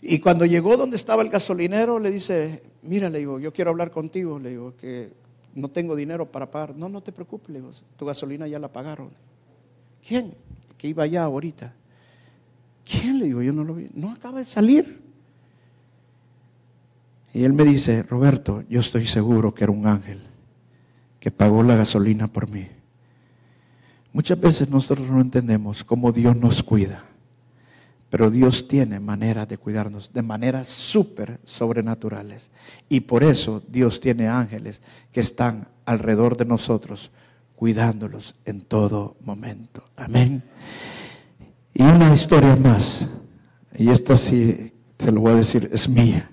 Y 0.01 0.19
cuando 0.21 0.45
llegó 0.47 0.77
donde 0.77 0.97
estaba 0.97 1.23
el 1.23 1.29
gasolinero, 1.29 1.99
le 1.99 2.11
dice, 2.11 2.63
mira, 2.83 3.11
le 3.11 3.19
digo, 3.19 3.39
yo 3.39 3.53
quiero 3.53 3.71
hablar 3.71 3.91
contigo, 3.91 4.39
le 4.39 4.51
digo, 4.51 4.75
que 4.77 5.13
no 5.55 5.69
tengo 5.69 5.97
dinero 5.97 6.27
para 6.27 6.51
pagar. 6.51 6.77
No, 6.77 6.89
no 6.89 7.01
te 7.01 7.13
preocupes, 7.13 7.51
le 7.51 7.61
digo, 7.61 7.73
tu 7.97 8.07
gasolina 8.07 8.47
ya 8.47 8.59
la 8.59 8.69
pagaron. 8.69 9.11
¿Quién? 10.07 10.35
Que 10.77 10.89
iba 10.89 11.03
allá 11.03 11.25
ahorita. 11.25 11.75
¿Quién? 12.85 13.19
Le 13.19 13.27
digo, 13.27 13.43
yo 13.43 13.53
no 13.53 13.65
lo 13.65 13.75
vi. 13.75 13.89
No 13.95 14.13
acaba 14.13 14.39
de 14.39 14.45
salir. 14.45 15.08
Y 17.33 17.45
él 17.45 17.53
me 17.53 17.65
dice, 17.65 18.03
Roberto, 18.03 18.65
yo 18.69 18.81
estoy 18.81 19.07
seguro 19.07 19.55
que 19.55 19.65
era 19.65 19.73
un 19.73 19.87
ángel 19.87 20.23
que 21.21 21.31
pagó 21.31 21.63
la 21.63 21.77
gasolina 21.77 22.27
por 22.27 22.49
mí. 22.49 22.67
Muchas 24.13 24.41
veces 24.41 24.71
nosotros 24.71 25.09
no 25.09 25.21
entendemos 25.21 25.85
cómo 25.85 26.13
Dios 26.13 26.37
nos 26.37 26.63
cuida, 26.63 27.05
pero 28.09 28.31
Dios 28.31 28.67
tiene 28.67 29.01
maneras 29.01 29.47
de 29.49 29.59
cuidarnos 29.59 30.13
de 30.13 30.23
maneras 30.23 30.69
súper 30.69 31.41
sobrenaturales. 31.45 32.51
Y 32.89 33.01
por 33.01 33.23
eso 33.23 33.63
Dios 33.69 34.01
tiene 34.01 34.29
ángeles 34.29 34.83
que 35.13 35.21
están 35.21 35.69
alrededor 35.85 36.37
de 36.37 36.47
nosotros, 36.47 37.11
cuidándolos 37.55 38.35
en 38.45 38.63
todo 38.63 39.17
momento. 39.21 39.85
Amén. 39.97 40.43
Y 41.75 41.83
una 41.83 42.15
historia 42.15 42.57
más, 42.57 43.07
y 43.77 43.91
esta 43.91 44.17
sí, 44.17 44.73
se 44.99 45.13
lo 45.13 45.21
voy 45.21 45.33
a 45.33 45.37
decir, 45.37 45.69
es 45.73 45.89
mía. 45.89 46.31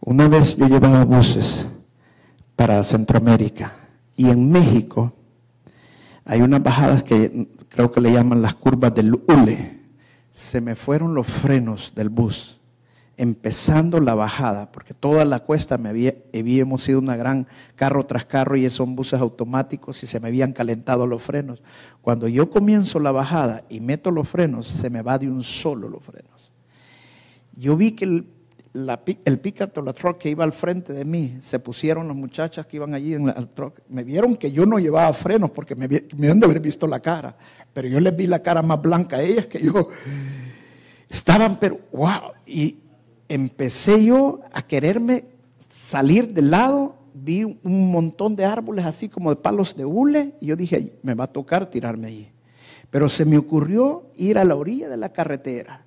Una 0.00 0.28
vez 0.28 0.56
yo 0.56 0.66
llevaba 0.66 1.04
buses 1.04 1.66
para 2.56 2.82
Centroamérica 2.82 3.72
y 4.16 4.30
en 4.30 4.50
México 4.50 5.12
hay 6.24 6.42
unas 6.42 6.62
bajadas 6.62 7.02
que 7.02 7.48
creo 7.68 7.90
que 7.92 8.00
le 8.00 8.12
llaman 8.12 8.42
las 8.42 8.54
curvas 8.54 8.94
del 8.94 9.14
hule. 9.14 9.78
Se 10.30 10.60
me 10.60 10.74
fueron 10.74 11.14
los 11.14 11.26
frenos 11.26 11.92
del 11.94 12.08
bus 12.08 12.60
empezando 13.20 14.00
la 14.00 14.14
bajada, 14.14 14.72
porque 14.72 14.94
toda 14.94 15.26
la 15.26 15.40
cuesta 15.40 15.76
me 15.76 15.90
había, 15.90 16.14
habíamos 16.32 16.84
sido 16.84 16.98
una 17.00 17.16
gran 17.16 17.46
carro 17.76 18.06
tras 18.06 18.24
carro 18.24 18.56
y 18.56 18.70
son 18.70 18.96
buses 18.96 19.20
automáticos 19.20 20.02
y 20.02 20.06
se 20.06 20.18
me 20.20 20.28
habían 20.28 20.54
calentado 20.54 21.06
los 21.06 21.20
frenos. 21.20 21.62
Cuando 22.00 22.28
yo 22.28 22.48
comienzo 22.48 22.98
la 22.98 23.12
bajada 23.12 23.64
y 23.68 23.80
meto 23.80 24.10
los 24.10 24.26
frenos, 24.26 24.68
se 24.68 24.88
me 24.88 25.02
va 25.02 25.18
de 25.18 25.28
un 25.28 25.42
solo 25.42 25.90
los 25.90 26.02
frenos. 26.02 26.50
Yo 27.54 27.76
vi 27.76 27.92
que 27.92 28.06
el, 28.06 28.26
la, 28.72 29.00
el 29.24 29.38
picato, 29.40 29.82
la 29.82 29.92
truck 29.92 30.18
que 30.18 30.30
iba 30.30 30.44
al 30.44 30.52
frente 30.52 30.92
de 30.92 31.04
mí, 31.04 31.38
se 31.40 31.58
pusieron 31.58 32.06
las 32.06 32.16
muchachas 32.16 32.66
que 32.66 32.76
iban 32.76 32.94
allí 32.94 33.14
en 33.14 33.28
el 33.28 33.48
truck, 33.48 33.80
me 33.88 34.04
vieron 34.04 34.36
que 34.36 34.52
yo 34.52 34.64
no 34.66 34.78
llevaba 34.78 35.12
frenos 35.12 35.50
porque 35.50 35.74
me, 35.74 35.88
me 35.88 36.34
de 36.34 36.44
haber 36.44 36.60
visto 36.60 36.86
la 36.86 37.00
cara, 37.00 37.36
pero 37.72 37.88
yo 37.88 37.98
les 37.98 38.14
vi 38.14 38.26
la 38.26 38.40
cara 38.40 38.62
más 38.62 38.80
blanca 38.80 39.16
a 39.16 39.22
ellas 39.22 39.46
que 39.46 39.60
yo. 39.60 39.88
Estaban, 41.08 41.58
pero, 41.58 41.80
wow, 41.92 42.32
y 42.46 42.78
empecé 43.28 44.04
yo 44.04 44.40
a 44.52 44.62
quererme 44.62 45.24
salir 45.68 46.32
del 46.32 46.50
lado, 46.50 46.96
vi 47.12 47.42
un 47.44 47.90
montón 47.90 48.36
de 48.36 48.44
árboles 48.44 48.84
así 48.84 49.08
como 49.08 49.30
de 49.30 49.36
palos 49.36 49.74
de 49.76 49.84
hule, 49.84 50.34
y 50.40 50.46
yo 50.46 50.56
dije, 50.56 50.98
me 51.02 51.14
va 51.14 51.24
a 51.24 51.32
tocar 51.32 51.68
tirarme 51.68 52.06
allí. 52.06 52.30
Pero 52.90 53.08
se 53.08 53.24
me 53.24 53.38
ocurrió 53.38 54.10
ir 54.16 54.38
a 54.38 54.44
la 54.44 54.56
orilla 54.56 54.88
de 54.88 54.96
la 54.96 55.12
carretera. 55.12 55.84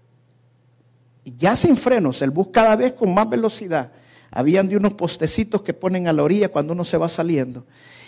Ya 1.23 1.55
sin 1.55 1.77
frenos, 1.77 2.21
el 2.21 2.31
bus 2.31 2.47
cada 2.51 2.75
vez 2.75 2.93
con 2.93 3.13
más 3.13 3.29
velocidad. 3.29 3.91
Habían 4.31 4.67
de 4.67 4.77
unos 4.77 4.93
postecitos 4.93 5.61
que 5.61 5.73
ponen 5.73 6.07
a 6.07 6.13
la 6.13 6.23
orilla 6.23 6.49
cuando 6.49 6.73
uno 6.73 6.83
se 6.83 6.97
va 6.97 7.07
saliendo. 7.07 7.65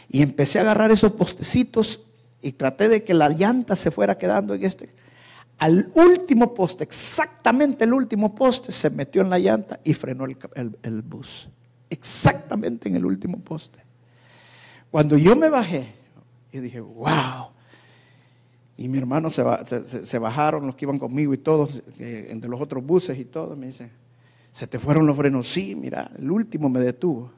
Y 0.10 0.22
empecé 0.22 0.60
a 0.60 0.64
agarrar 0.64 0.92
esos 0.92 1.14
postecitos 1.14 2.02
y 2.42 2.52
traté 2.52 2.90
de 2.90 3.04
que 3.04 3.14
la 3.14 3.30
llanta 3.30 3.76
se 3.76 3.92
fuera 3.92 4.18
quedando 4.18 4.54
en 4.54 4.66
este 4.66 4.94
al 5.58 5.90
último 5.94 6.54
poste, 6.54 6.84
exactamente 6.84 7.86
el 7.86 7.94
último 7.94 8.36
poste, 8.36 8.72
se 8.72 8.90
metió 8.90 9.22
en 9.22 9.30
la 9.30 9.40
llanta 9.40 9.80
y 9.84 9.94
frenó 9.94 10.26
el, 10.26 11.02
bus. 11.02 11.48
Exactamente 11.90 12.90
en 12.90 12.98
el 12.98 13.06
último 13.06 13.40
poste. 13.40 13.80
Cuando 14.92 15.18
yo 15.18 15.36
me 15.36 15.50
bajé, 15.50 15.94
yo 16.52 16.62
dije, 16.62 16.82
wow. 16.82 17.52
Y 18.78 18.88
mi 18.88 18.98
hermano 18.98 19.30
se, 19.30 19.44
bajaron, 20.20 20.68
los 20.68 20.76
que 20.76 20.86
iban 20.86 21.00
conmigo 21.00 21.34
y 21.34 21.38
todos, 21.38 21.82
entre 21.98 22.50
los 22.50 22.60
otros 22.60 22.86
buses 22.86 23.18
y 23.18 23.26
todo, 23.26 23.56
me 23.56 23.68
dicen, 23.68 23.92
¿se 24.52 24.68
te 24.68 24.80
fueron 24.80 25.06
los 25.06 25.16
frenos? 25.16 25.48
Sí, 25.48 25.76
mira, 25.76 26.12
el 26.18 26.30
último 26.30 26.68
me 26.68 26.82
detuvo. 26.82 27.32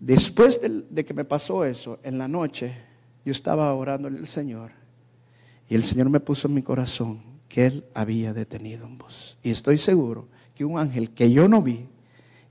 Después 0.00 0.60
de, 0.60 0.84
de 0.88 1.04
que 1.04 1.12
me 1.12 1.24
pasó 1.24 1.64
eso, 1.64 1.98
en 2.02 2.16
la 2.16 2.28
noche, 2.28 2.74
yo 3.24 3.32
estaba 3.32 3.72
orando 3.74 4.08
al 4.08 4.26
Señor 4.26 4.72
y 5.68 5.74
el 5.74 5.84
Señor 5.84 6.10
me 6.10 6.20
puso 6.20 6.48
en 6.48 6.54
mi 6.54 6.62
corazón 6.62 7.22
que 7.48 7.66
Él 7.66 7.84
había 7.94 8.32
detenido 8.32 8.86
un 8.86 8.98
bus. 8.98 9.38
Y 9.42 9.50
estoy 9.50 9.78
seguro 9.78 10.28
que 10.54 10.64
un 10.64 10.78
ángel 10.78 11.10
que 11.10 11.30
yo 11.30 11.48
no 11.48 11.62
vi 11.62 11.86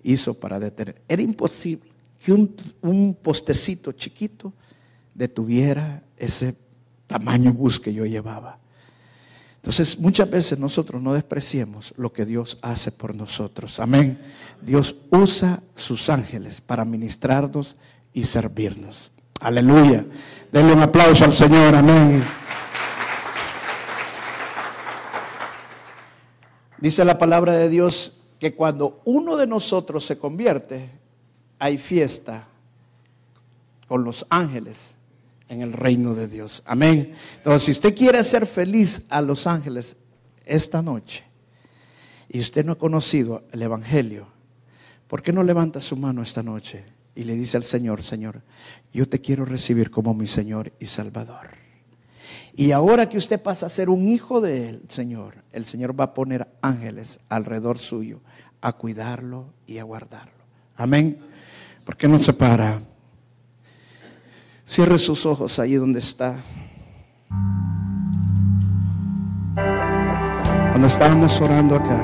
hizo 0.04 0.34
para 0.34 0.60
detener. 0.60 1.02
Era 1.08 1.22
imposible 1.22 1.90
que 2.24 2.32
un, 2.32 3.18
postecito 3.22 3.92
chiquito 3.92 4.54
detuviera 5.14 6.04
ese 6.18 6.56
tamaño 7.14 7.54
bus 7.54 7.80
que 7.80 7.94
yo 7.94 8.08
llevaba. 8.08 8.58
Entonces, 9.58 10.00
muchas 10.00 10.28
veces 10.32 10.58
nosotros 10.58 11.00
no 11.00 11.14
despreciemos 11.14 11.94
lo 11.96 12.12
que 12.12 12.26
Dios 12.26 12.58
hace 12.64 12.92
por 12.92 13.14
nosotros. 13.14 13.80
Amén. 13.80 14.20
Dios 14.60 14.96
usa 15.12 15.62
sus 15.76 16.10
ángeles 16.10 16.60
para 16.60 16.84
ministrarnos 16.86 17.76
y 18.14 18.24
servirnos. 18.24 19.12
Aleluya. 19.42 20.08
Denle 20.52 20.74
un 20.74 20.80
aplauso 20.80 21.24
al 21.24 21.34
Señor. 21.34 21.76
Amén. 21.76 22.24
Dice 26.80 27.06
la 27.06 27.20
palabra 27.20 27.54
de 27.54 27.70
Dios 27.70 28.14
que 28.40 28.56
cuando 28.56 29.04
uno 29.06 29.38
de 29.38 29.46
nosotros 29.46 30.04
se 30.04 30.18
convierte, 30.18 30.90
hay 31.60 31.78
fiesta 31.78 32.48
con 33.88 34.04
los 34.04 34.26
ángeles 34.32 34.96
en 35.50 35.62
el 35.62 35.74
reino 35.74 36.16
de 36.16 36.28
Dios. 36.28 36.64
Amén. 36.66 37.14
Entonces, 37.38 37.64
si 37.64 37.72
usted 37.72 37.96
quiere 37.96 38.18
hacer 38.18 38.46
feliz 38.46 39.04
a 39.10 39.22
los 39.22 39.48
ángeles 39.48 39.96
esta 40.46 40.82
noche 40.82 41.24
y 42.30 42.40
usted 42.40 42.66
no 42.66 42.74
ha 42.74 42.78
conocido 42.78 43.44
el 43.52 43.62
Evangelio, 43.62 44.28
¿por 45.08 45.22
qué 45.22 45.32
no 45.32 45.44
levanta 45.44 45.80
su 45.80 45.96
mano 45.96 46.24
esta 46.24 46.44
noche 46.44 46.86
y 47.16 47.24
le 47.24 47.36
dice 47.36 47.58
al 47.58 47.64
Señor, 47.64 48.02
Señor, 48.02 48.42
yo 48.92 49.08
te 49.08 49.22
quiero 49.22 49.46
recibir 49.46 49.92
como 49.92 50.14
mi 50.14 50.28
Señor 50.28 50.74
y 50.80 50.88
Salvador? 50.88 51.64
Y 52.56 52.72
ahora 52.72 53.10
que 53.10 53.18
usted 53.18 53.42
pasa 53.42 53.66
a 53.66 53.70
ser 53.70 53.90
un 53.90 54.08
hijo 54.08 54.40
del 54.40 54.84
Señor, 54.88 55.44
el 55.52 55.66
Señor 55.66 56.00
va 56.00 56.06
a 56.06 56.14
poner 56.14 56.48
ángeles 56.62 57.20
alrededor 57.30 57.80
suyo 57.80 58.22
a 58.62 58.74
cuidarlo 58.74 59.54
y 59.66 59.80
a 59.80 59.84
guardarlo. 59.84 60.44
Amén. 60.76 61.20
¿Por 61.84 61.98
qué 61.98 62.08
no 62.08 62.22
se 62.22 62.34
para? 62.34 62.82
Cierre 64.74 64.98
sus 64.98 65.26
ojos 65.26 65.60
ahí 65.60 65.76
donde 65.76 66.00
está. 66.00 66.36
Cuando 70.72 70.88
estábamos 70.88 71.40
orando 71.42 71.76
acá, 71.76 72.02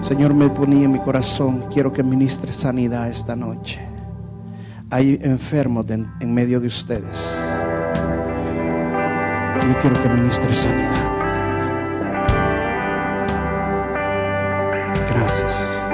Señor 0.00 0.34
me 0.34 0.48
ponía 0.48 0.84
en 0.84 0.92
mi 0.92 0.98
corazón, 0.98 1.66
quiero 1.72 1.92
que 1.92 2.02
ministre 2.02 2.52
sanidad 2.52 3.08
esta 3.08 3.36
noche. 3.36 3.80
Hay 4.90 5.18
enfermos 5.22 5.86
en 5.88 6.34
medio 6.34 6.58
de 6.58 6.66
ustedes 6.66 7.46
yo 9.66 9.78
quiero 9.80 10.02
que 10.02 10.08
ministre 10.08 10.54
sanidad. 10.54 10.94
Gracias. 15.10 15.88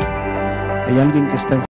Hay 0.87 0.99
alguien 0.99 1.29
que 1.29 1.35
está 1.35 1.65